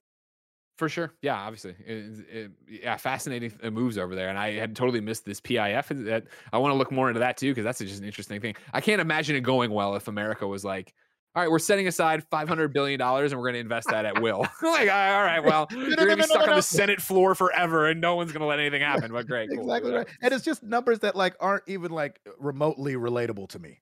[0.79, 1.13] For sure.
[1.23, 1.75] Yeah, obviously.
[1.87, 4.29] It- it- yeah, fascinating uh, moves over there.
[4.31, 5.89] And I had totally missed this PIF.
[6.07, 8.57] That I want to look more into that too, because that's just an interesting thing.
[8.73, 10.93] I can't imagine it going well if America was like,
[11.35, 14.41] all right, we're setting aside $500 billion and we're going to invest that at will.
[14.63, 16.57] like, all right, well, you're going to be no, stuck no, on no.
[16.57, 19.11] the Senate floor forever and no one's going to let anything happen.
[19.13, 19.49] But great.
[19.49, 20.09] cool, exactly whatever.
[20.09, 20.19] right.
[20.23, 23.81] And it's just numbers that like aren't even like remotely relatable to me.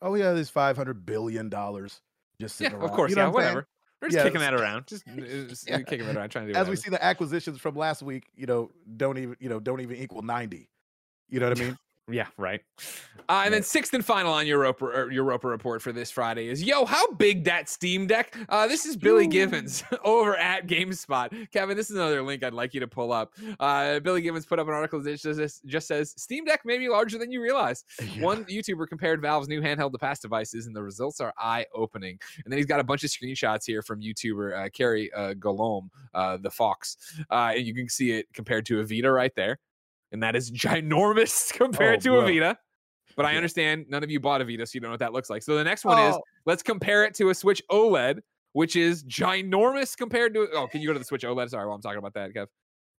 [0.00, 2.00] Oh yeah, this five hundred billion dollars
[2.40, 3.10] just Yeah, sitting of course.
[3.10, 3.66] You know yeah, what whatever.
[4.00, 4.86] We're just Yeah, kicking that around.
[4.88, 5.78] Just, uh, just Yeah.
[5.78, 8.46] kicking it around, trying to do As we see the acquisitions from last week, you
[8.46, 10.68] know, don't even you know don't even equal ninety.
[11.28, 11.78] You know what I mean?
[12.10, 12.60] Yeah, right.
[13.28, 16.84] Uh, and then sixth and final on Europa Europa report for this Friday is yo,
[16.84, 18.36] how big that Steam Deck?
[18.48, 21.50] Uh, this is Billy Givens over at GameSpot.
[21.52, 23.32] Kevin, this is another link I'd like you to pull up.
[23.60, 26.88] Uh, Billy Givens put up an article that just, just says Steam Deck may be
[26.88, 27.84] larger than you realize.
[28.18, 32.18] One YouTuber compared Valve's new handheld to past devices, and the results are eye-opening.
[32.44, 35.88] And then he's got a bunch of screenshots here from YouTuber uh, Carrie uh, Golom,
[36.14, 36.96] uh, the Fox,
[37.30, 39.60] uh, and you can see it compared to a Vita right there,
[40.12, 42.20] and that is ginormous compared Oh, to bro.
[42.20, 42.58] a Vita.
[43.16, 45.12] But I understand none of you bought a Vita, so you don't know what that
[45.12, 45.42] looks like.
[45.42, 48.20] So the next one is Oh, let's compare it to a Switch OLED,
[48.52, 50.48] which is ginormous compared to.
[50.54, 51.50] Oh, can you go to the Switch OLED?
[51.50, 52.46] Sorry, while I'm talking about that, Kev.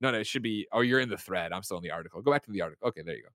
[0.03, 0.67] No, no, it should be.
[0.73, 1.53] Oh, you're in the thread.
[1.53, 2.21] I'm still in the article.
[2.21, 2.89] Go back to the article.
[2.89, 3.29] Okay, there you go.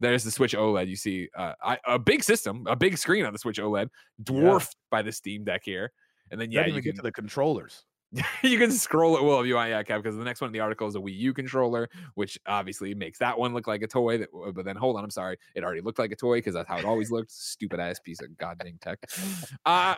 [0.00, 0.86] There's the Switch OLED.
[0.88, 3.88] You see uh, I, a big system, a big screen on the Switch OLED,
[4.22, 5.90] dwarfed by the Steam Deck here.
[6.30, 7.84] And then yeah, yeah, you can get to the controllers.
[8.42, 10.52] you can scroll at will if you want, yeah, Kev, because the next one in
[10.52, 13.86] the article is a Wii U controller, which obviously makes that one look like a
[13.86, 14.18] toy.
[14.18, 16.68] That, but then hold on, I'm sorry, it already looked like a toy because that's
[16.68, 17.30] how it always looked.
[17.30, 18.98] Stupid ass piece of goddamn tech.
[19.64, 19.96] Uh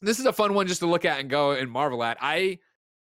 [0.00, 2.18] this is a fun one just to look at and go and marvel at.
[2.20, 2.58] I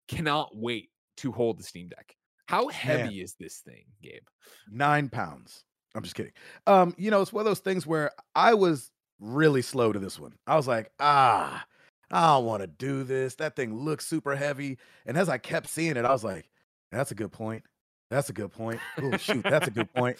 [0.08, 2.16] cannot wait to hold the Steam Deck.
[2.46, 4.22] How heavy is this thing, Gabe?
[4.70, 5.64] Nine pounds.
[5.94, 6.32] I'm just kidding.
[6.66, 10.18] Um, you know, it's one of those things where I was really slow to this
[10.18, 10.32] one.
[10.46, 11.64] I was like, ah,
[12.10, 13.34] I don't want to do this.
[13.36, 14.78] That thing looks super heavy.
[15.06, 16.48] And as I kept seeing it, I was like,
[16.90, 17.64] that's a good point.
[18.10, 18.80] That's a good point.
[19.02, 20.18] Oh shoot, that's a good point.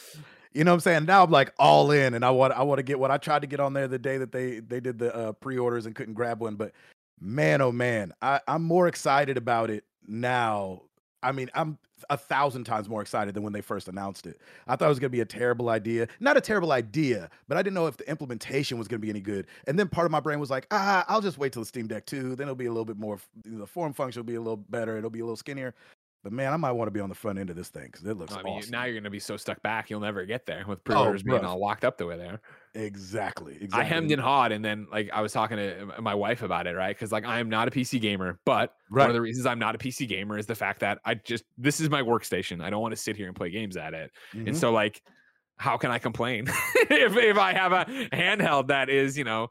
[0.52, 1.04] You know what I'm saying?
[1.06, 3.42] Now I'm like all in, and I want I want to get what I tried
[3.42, 6.14] to get on there the day that they they did the uh, pre-orders and couldn't
[6.14, 6.56] grab one.
[6.56, 6.72] But
[7.20, 10.82] man, oh man, I, I'm more excited about it now.
[11.22, 11.78] I mean, I'm
[12.10, 14.40] a thousand times more excited than when they first announced it.
[14.66, 16.08] I thought it was going to be a terrible idea.
[16.20, 19.10] Not a terrible idea, but I didn't know if the implementation was going to be
[19.10, 19.46] any good.
[19.66, 21.86] And then part of my brain was like, ah, I'll just wait till the Steam
[21.86, 22.36] Deck 2.
[22.36, 24.96] Then it'll be a little bit more, the form function will be a little better.
[24.96, 25.74] It'll be a little skinnier.
[26.24, 28.04] But man, I might want to be on the front end of this thing because
[28.04, 28.70] it looks I mean, awesome.
[28.72, 31.44] now you're going to be so stuck back, you'll never get there with pre-orders being
[31.44, 32.40] all locked up the way they are.
[32.74, 33.80] exactly, exactly.
[33.80, 36.74] I hemmed and hawed, and then like I was talking to my wife about it,
[36.74, 36.94] right?
[36.94, 39.74] Because like I am not a PC gamer, but one of the reasons I'm not
[39.74, 42.62] a PC gamer is the fact that I just this is my workstation.
[42.62, 44.48] I don't want to sit here and play games at it, Mhm.
[44.48, 45.00] and so like,
[45.56, 46.46] how can I complain
[46.90, 49.48] if if I have a handheld that is you know.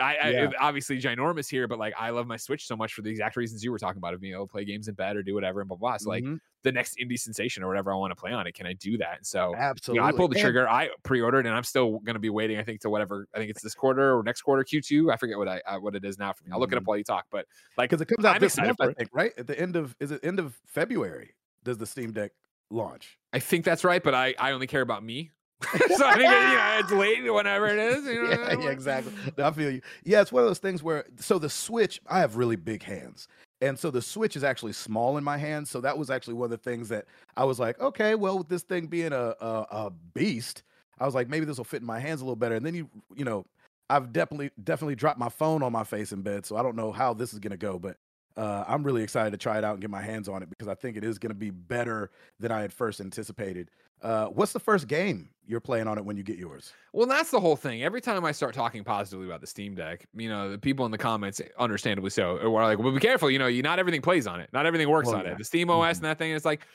[0.00, 3.10] I, I obviously ginormous here, but like I love my Switch so much for the
[3.10, 5.22] exact reasons you were talking about of being able to play games in bed or
[5.22, 5.96] do whatever and blah blah.
[5.98, 6.38] So like Mhm.
[6.62, 8.96] the next indie sensation or whatever I want to play on it, can I do
[8.98, 9.18] that?
[9.18, 9.98] And so absolutely.
[9.98, 10.68] you know, I pulled the And- trigger.
[10.68, 12.56] I pre-ordered, and I'm still going to be waiting.
[12.58, 13.26] I think to whatever.
[13.34, 15.12] I think it's this quarter or next quarter, Q2.
[15.12, 16.50] I forget what I uh, what it is now for me.
[16.52, 16.86] I'll look it up Mhm.
[16.86, 17.26] while you talk.
[17.30, 19.32] But like, because it comes out I'm this month, I think, right?
[19.36, 21.34] At the end of is it end of February?
[21.64, 22.32] Does the Steam Deck
[22.70, 23.18] launch?
[23.34, 24.02] I think that's right.
[24.02, 25.30] But I I only care about me.
[25.96, 28.04] so I think you know it's late whatever it is.
[28.04, 29.12] You know, yeah, yeah, exactly.
[29.36, 29.80] No, I feel you.
[30.04, 33.28] Yeah, it's one of those things where so the Switch, I have really big hands.
[33.60, 35.70] And so the Switch is actually small in my hands.
[35.70, 37.06] So that was actually one of the things that
[37.36, 40.62] I was like, okay, well, with this thing being a a, a beast,
[40.98, 42.56] I was like, maybe this will fit in my hands a little better.
[42.56, 43.46] And then you, you know,
[43.88, 46.92] I've definitely definitely dropped my phone on my face in bed, so I don't know
[46.92, 47.96] how this is gonna go, but
[48.36, 50.68] uh, I'm really excited to try it out and get my hands on it because
[50.68, 52.10] I think it is going to be better
[52.40, 53.70] than I had first anticipated.
[54.02, 56.72] Uh, what's the first game you're playing on it when you get yours?
[56.92, 57.82] Well, that's the whole thing.
[57.84, 60.90] Every time I start talking positively about the Steam Deck, you know, the people in
[60.92, 63.30] the comments, understandably so, are like, "Well, be careful.
[63.30, 64.50] You know, you not everything plays on it.
[64.52, 65.32] Not everything works Well, on yeah.
[65.32, 65.38] it.
[65.38, 65.98] The Steam OS Mhm.
[66.00, 66.32] and that thing.
[66.32, 66.66] It's like,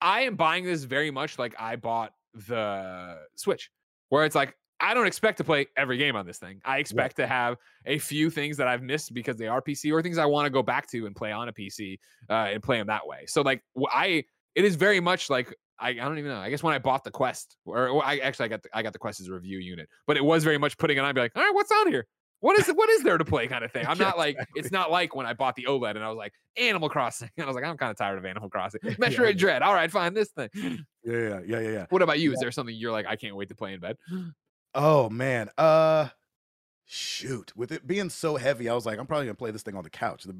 [0.00, 3.70] I am buying this very much like I bought the Switch,
[4.10, 6.60] where it's like I don't expect to play every game on this thing.
[6.64, 10.00] I expect to have a few things that I've missed because they are PC or
[10.02, 11.98] things I want to go back to and play on a PC
[12.30, 13.26] uh, and play them that way.
[13.26, 14.22] So like I,
[14.54, 16.38] it is very much like I, I don't even know.
[16.40, 18.82] I guess when I bought the Quest, or, or I actually I got the, I
[18.82, 21.06] got the Quest as a review unit, but it was very much putting it on,
[21.06, 22.06] and be like, all right, what's on here?
[22.40, 22.76] What is it?
[22.76, 23.48] What is there to play?
[23.48, 23.84] Kind of thing.
[23.88, 26.16] I'm Yeah, not like it's not like when I bought the OLED and I was
[26.16, 28.80] like Animal Crossing, and I was like I'm kind of tired of Animal Crossing.
[28.84, 29.32] Metroid yeah.
[29.32, 29.62] Dread.
[29.62, 30.14] All right, fine.
[30.14, 30.48] This thing.
[30.54, 31.70] Yeah, yeah, yeah, yeah.
[31.70, 31.86] yeah.
[31.90, 32.32] What about you?
[32.32, 33.96] Is there something you're like I can't wait to play in bed?
[34.74, 36.08] Oh man, uh,
[36.90, 37.52] shoot!
[37.56, 39.84] With it being so heavy, I was like, I'm probably gonna play this thing on
[39.84, 40.24] the couch.
[40.24, 40.34] The,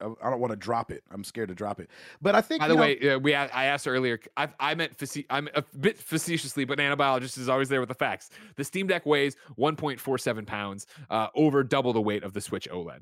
[0.00, 1.02] I I don't want to drop it.
[1.10, 1.88] I'm scared to drop it.
[2.20, 4.18] But I think By the know- way, uh, we I asked earlier.
[4.36, 7.94] I, I meant face- I'm a bit facetiously, but nanobiologist is always there with the
[7.94, 8.30] facts.
[8.56, 13.00] The Steam Deck weighs 1.47 pounds, uh, over double the weight of the Switch OLED.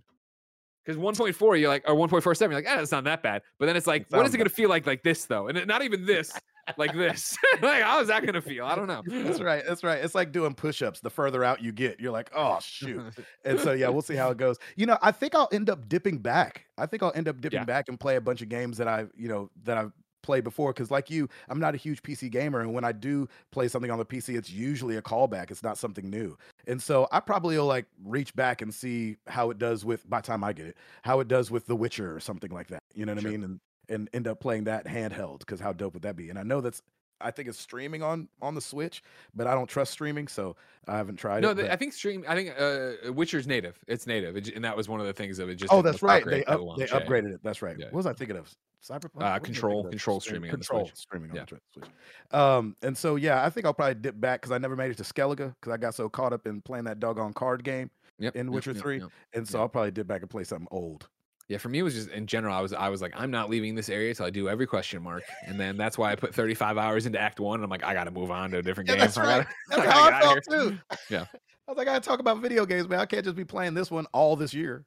[0.85, 3.43] Because 1.4, you're like, or 1.47, you're like, ah, it's not that bad.
[3.59, 5.47] But then it's like, what is it going to feel like, like this though?
[5.47, 6.33] And not even this,
[6.77, 7.37] like this.
[7.63, 8.65] like, how is that going to feel?
[8.65, 9.03] I don't know.
[9.07, 9.63] That's right.
[9.67, 10.03] That's right.
[10.05, 11.01] It's like doing push-ups.
[11.01, 13.03] The further out you get, you're like, oh shoot.
[13.45, 14.59] And so yeah, we'll see how it goes.
[14.77, 16.67] You know, I think I'll end up dipping back.
[16.79, 17.65] I think I'll end up dipping Yeah.
[17.65, 19.93] back and play a bunch of games that I've, you know, that I've
[20.23, 20.73] played before.
[20.73, 22.61] Cause like you, I'm not a huge PC gamer.
[22.61, 25.51] And when I do play something on the PC, it's usually a callback.
[25.51, 26.39] It's not something new.
[26.69, 30.21] And so I probably will like reach back and see how it does with by
[30.21, 32.85] the time I get it, how it does with The Witcher or something like that.
[32.95, 33.31] You know what Sure.
[33.31, 33.43] I mean?
[33.43, 36.31] And and end up playing that handheld because how dope would that be?
[36.31, 36.83] And I know that's
[37.21, 39.03] I think it's streaming on on the Switch,
[39.35, 40.57] but I don't trust streaming, so
[40.89, 41.57] I haven't tried no, it.
[41.57, 42.25] but- I think stream.
[42.27, 43.79] I think uh, Witcher's native.
[43.87, 45.55] It's native, It and that was one of the things of it.
[45.57, 46.25] Just oh, that's right.
[46.25, 46.99] They up, they yeah.
[46.99, 47.41] upgraded it.
[47.45, 47.77] That's right.
[47.79, 47.87] Yeah.
[47.87, 48.51] What was I thinking of?
[48.83, 49.05] Cyberpunk.
[49.05, 49.91] Uh, What was I control- thinking of?
[49.93, 50.97] control streaming on the control Switch.
[50.97, 51.45] streaming on Yeah.
[51.45, 51.91] the Switch.
[52.33, 54.97] Um, and so yeah, I think I'll probably dip back because I never made it
[54.97, 58.35] to Skellige because I got so caught up in playing that doggone card game Yep,
[58.35, 59.11] in Witcher yep, Three, yep.
[59.35, 59.63] and so Yeah.
[59.63, 61.09] I'll probably dip back and play something old.
[61.53, 62.55] Yeah, for me it was just in general.
[62.55, 65.03] I was I was like, I'm not leaving this area till I do every question
[65.03, 67.57] mark, and then that's why I put 35 hours into Act One.
[67.57, 69.01] And I'm like, I got to move on to a different Yeah, game.
[69.01, 69.47] that's I right.
[69.47, 70.79] gotta- That's I how gotta I get felt too.
[71.11, 71.25] Yeah.
[71.69, 73.01] I was like, I gotta talk about video games, man.
[73.01, 74.85] I can't just be playing this one all this year.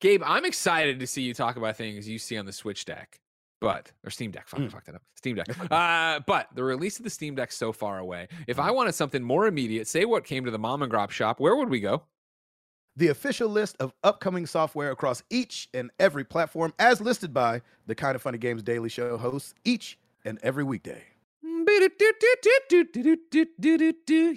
[0.00, 3.20] Gabe, I'm excited to see you talk about things you see on the Switch Deck,
[3.60, 4.48] but or Steam Deck.
[4.48, 4.72] Fuck, I Mm.
[4.72, 5.02] fucked that up.
[5.16, 5.46] Steam Deck.
[5.70, 8.28] Uh, but the release of the Steam Deck so far away.
[8.46, 11.40] If I wanted something more immediate, say what came to the mom and grop shop,
[11.40, 12.04] where would we go?
[12.96, 17.94] The official list of upcoming software across each and every platform as listed by the
[17.94, 21.02] Kind of Funny Games Daily Show hosts each and every weekday.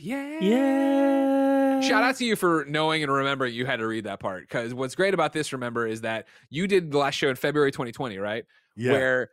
[0.01, 0.39] Yeah.
[0.41, 1.81] Yeah.
[1.81, 4.41] Shout out to you for knowing and remembering you had to read that part.
[4.41, 7.71] Because what's great about this, remember, is that you did the last show in February
[7.71, 8.43] 2020, right?
[8.75, 8.91] Yeah.
[8.91, 9.29] Where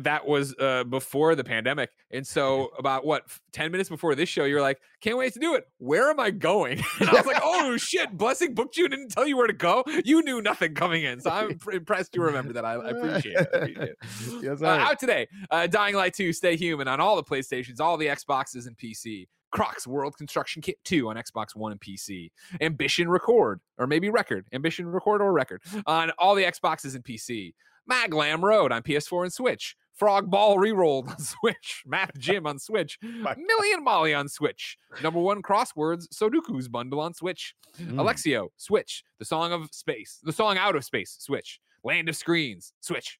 [0.00, 1.90] that was uh, before the pandemic.
[2.10, 5.54] And so, about what, 10 minutes before this show, you're like, can't wait to do
[5.54, 5.64] it.
[5.78, 6.82] Where am I going?
[7.00, 9.52] And I was like, oh shit, Blessing booked you and didn't tell you where to
[9.52, 9.84] go.
[10.04, 11.20] You knew nothing coming in.
[11.20, 12.64] So, I'm impressed you remember that.
[12.64, 13.48] I, I appreciate it.
[13.52, 13.96] I appreciate it.
[14.42, 17.96] yes, Uh, out today, uh, Dying Light 2 Stay Human on all the PlayStations, all
[17.96, 19.26] the Xboxes, and PC.
[19.52, 22.30] Crocs World Construction Kit 2 on Xbox One and PC.
[22.60, 24.46] Ambition Record, or maybe Record.
[24.52, 27.52] Ambition Record or Record on all the Xboxes and PC.
[27.90, 29.76] Maglam Lord on PS4 and Switch.
[29.94, 31.82] Frog Ball Rerolled on Switch.
[31.86, 32.98] Math Gym on Switch.
[33.02, 34.76] Million Molly on Switch.
[35.02, 37.54] Number one Crosswords Sudoku's bundle on Switch.
[37.80, 37.96] Mm.
[37.96, 39.04] Alexio, Switch.
[39.18, 40.18] The Song of Space.
[40.22, 41.60] The Song Out of Space, Switch.
[41.84, 43.18] Land of Screens, Switch.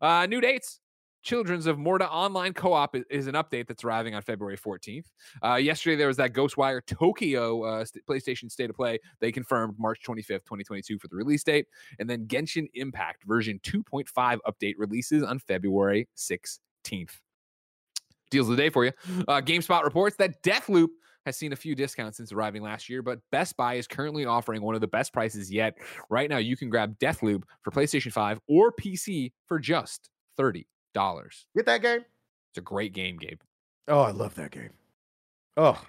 [0.00, 0.80] Uh, new dates.
[1.22, 5.06] Children's of Morta Online Co-op is, is, an update that's arriving on February 14th.
[5.44, 8.98] Uh, yesterday there was that Ghostwire Tokyo uh, st- PlayStation State of Play.
[9.20, 11.66] They confirmed March 25th, 2022 for the release date,
[11.98, 17.20] and then Genshin Impact version 2.5 update releases on February 16th.
[18.30, 18.92] Deals of the day for you.
[19.28, 20.88] Uh, GameSpot reports that Deathloop
[21.26, 24.62] has seen a few discounts since arriving last year, but Best Buy is currently offering
[24.62, 25.76] one of the best prices yet.
[26.10, 31.46] Right now, you can grab Deathloop for PlayStation 5 or PC for just 30 dollars.
[31.56, 32.04] Get that game.
[32.50, 33.40] It's a great game, Gabe.
[33.88, 34.70] Oh, I love that game.
[35.56, 35.82] Oh,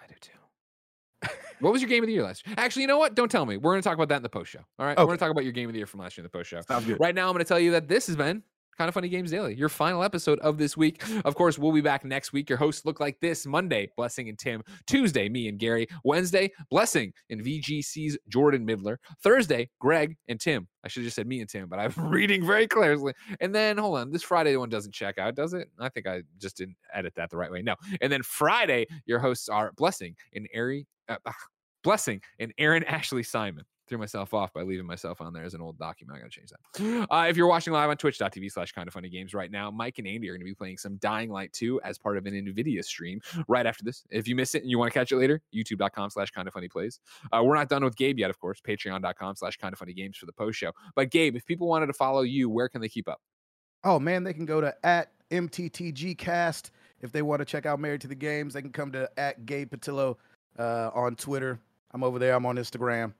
[0.00, 1.28] I do too.
[1.60, 2.54] what was your game of the year last year?
[2.58, 3.14] Actually, you know what?
[3.14, 3.56] Don't tell me.
[3.56, 4.60] We're going to talk about that in the post show.
[4.78, 5.02] All right, okay.
[5.02, 6.36] we're going to talk about your game of the year from last year in the
[6.36, 6.60] post show.
[6.60, 6.98] Sounds good.
[7.00, 8.42] Right now, I'm going to tell you that this has been
[8.76, 11.02] Kind of Funny Games Daily, your final episode of this week.
[11.24, 12.48] Of course, we'll be back next week.
[12.48, 14.62] Your hosts look like this Monday, Blessing and Tim.
[14.86, 15.86] Tuesday, me and Gary.
[16.02, 18.98] Wednesday, Blessing and VGC's Jordan Middler.
[19.22, 20.66] Thursday, Greg and Tim.
[20.82, 23.14] I should have just said me and Tim, but I'm reading very clearly.
[23.40, 25.68] And then, hold on, this Friday one doesn't check out, does it?
[25.78, 27.62] I think I just didn't edit that the right way.
[27.62, 27.76] No.
[28.00, 30.86] And then Friday, your hosts are Blessing and Ari.
[31.08, 31.16] Uh,
[31.84, 35.60] Blessing and Erin Ashley Simon threw myself off by leaving myself on there as an
[35.60, 36.16] old document.
[36.16, 37.06] I gotta change that.
[37.10, 39.98] Uh, if you're watching live on twitch.tv slash kind of funny games right now, Mike
[39.98, 42.84] and Andy are gonna be playing some Dying Light 2 as part of an NVIDIA
[42.84, 44.04] stream right after this.
[44.10, 46.54] If you miss it and you want to catch it later, youtube.com slash kind of
[46.54, 47.00] funny plays.
[47.32, 48.60] Uh, we're not done with Gabe yet, of course.
[48.60, 50.72] Patreon.com slash kind of funny games for the post show.
[50.94, 53.20] But Gabe, if people wanted to follow you, where can they keep up?
[53.84, 56.70] Oh man, they can go to at MTTGcast.
[57.00, 59.44] If they want to check out Married to the Games, they can come to at
[59.44, 60.16] Gabe Patillo
[60.58, 61.60] uh, on Twitter.
[61.92, 62.34] I'm over there.
[62.34, 63.12] I'm on Instagram.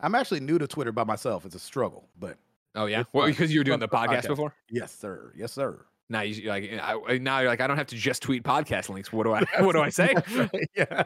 [0.00, 1.44] I'm actually new to Twitter by myself.
[1.44, 2.38] It's a struggle, but
[2.74, 4.54] oh yeah, well because you were doing the podcast, podcast, before.
[4.70, 5.32] Yes, sir.
[5.36, 5.84] Yes, sir.
[6.10, 9.12] Now you like I, now you're like I don't have to just tweet podcast links.
[9.12, 10.14] What do I what do I say?
[10.76, 11.02] yeah,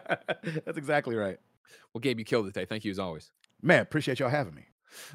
[0.64, 1.38] that's exactly right.
[1.92, 2.66] Well, Gabe, you killed it today.
[2.66, 3.32] Thank you as always.
[3.62, 4.66] Man, appreciate y'all having me.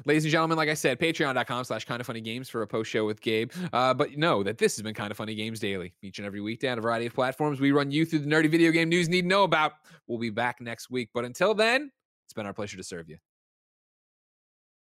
[0.04, 3.06] Ladies and gentlemen, like I said, patreon.com slash Kinda Funny games for a post show
[3.06, 3.52] with Gabe.
[3.72, 5.94] Uh, but know that this has been Kinda Funny games daily.
[6.02, 8.50] Each and every weekday on a variety of platforms, we run you through the nerdy
[8.50, 9.74] video game news you need to know about.
[10.06, 11.10] We'll be back next week.
[11.14, 11.92] But until then,
[12.26, 13.18] it's been our pleasure to serve you.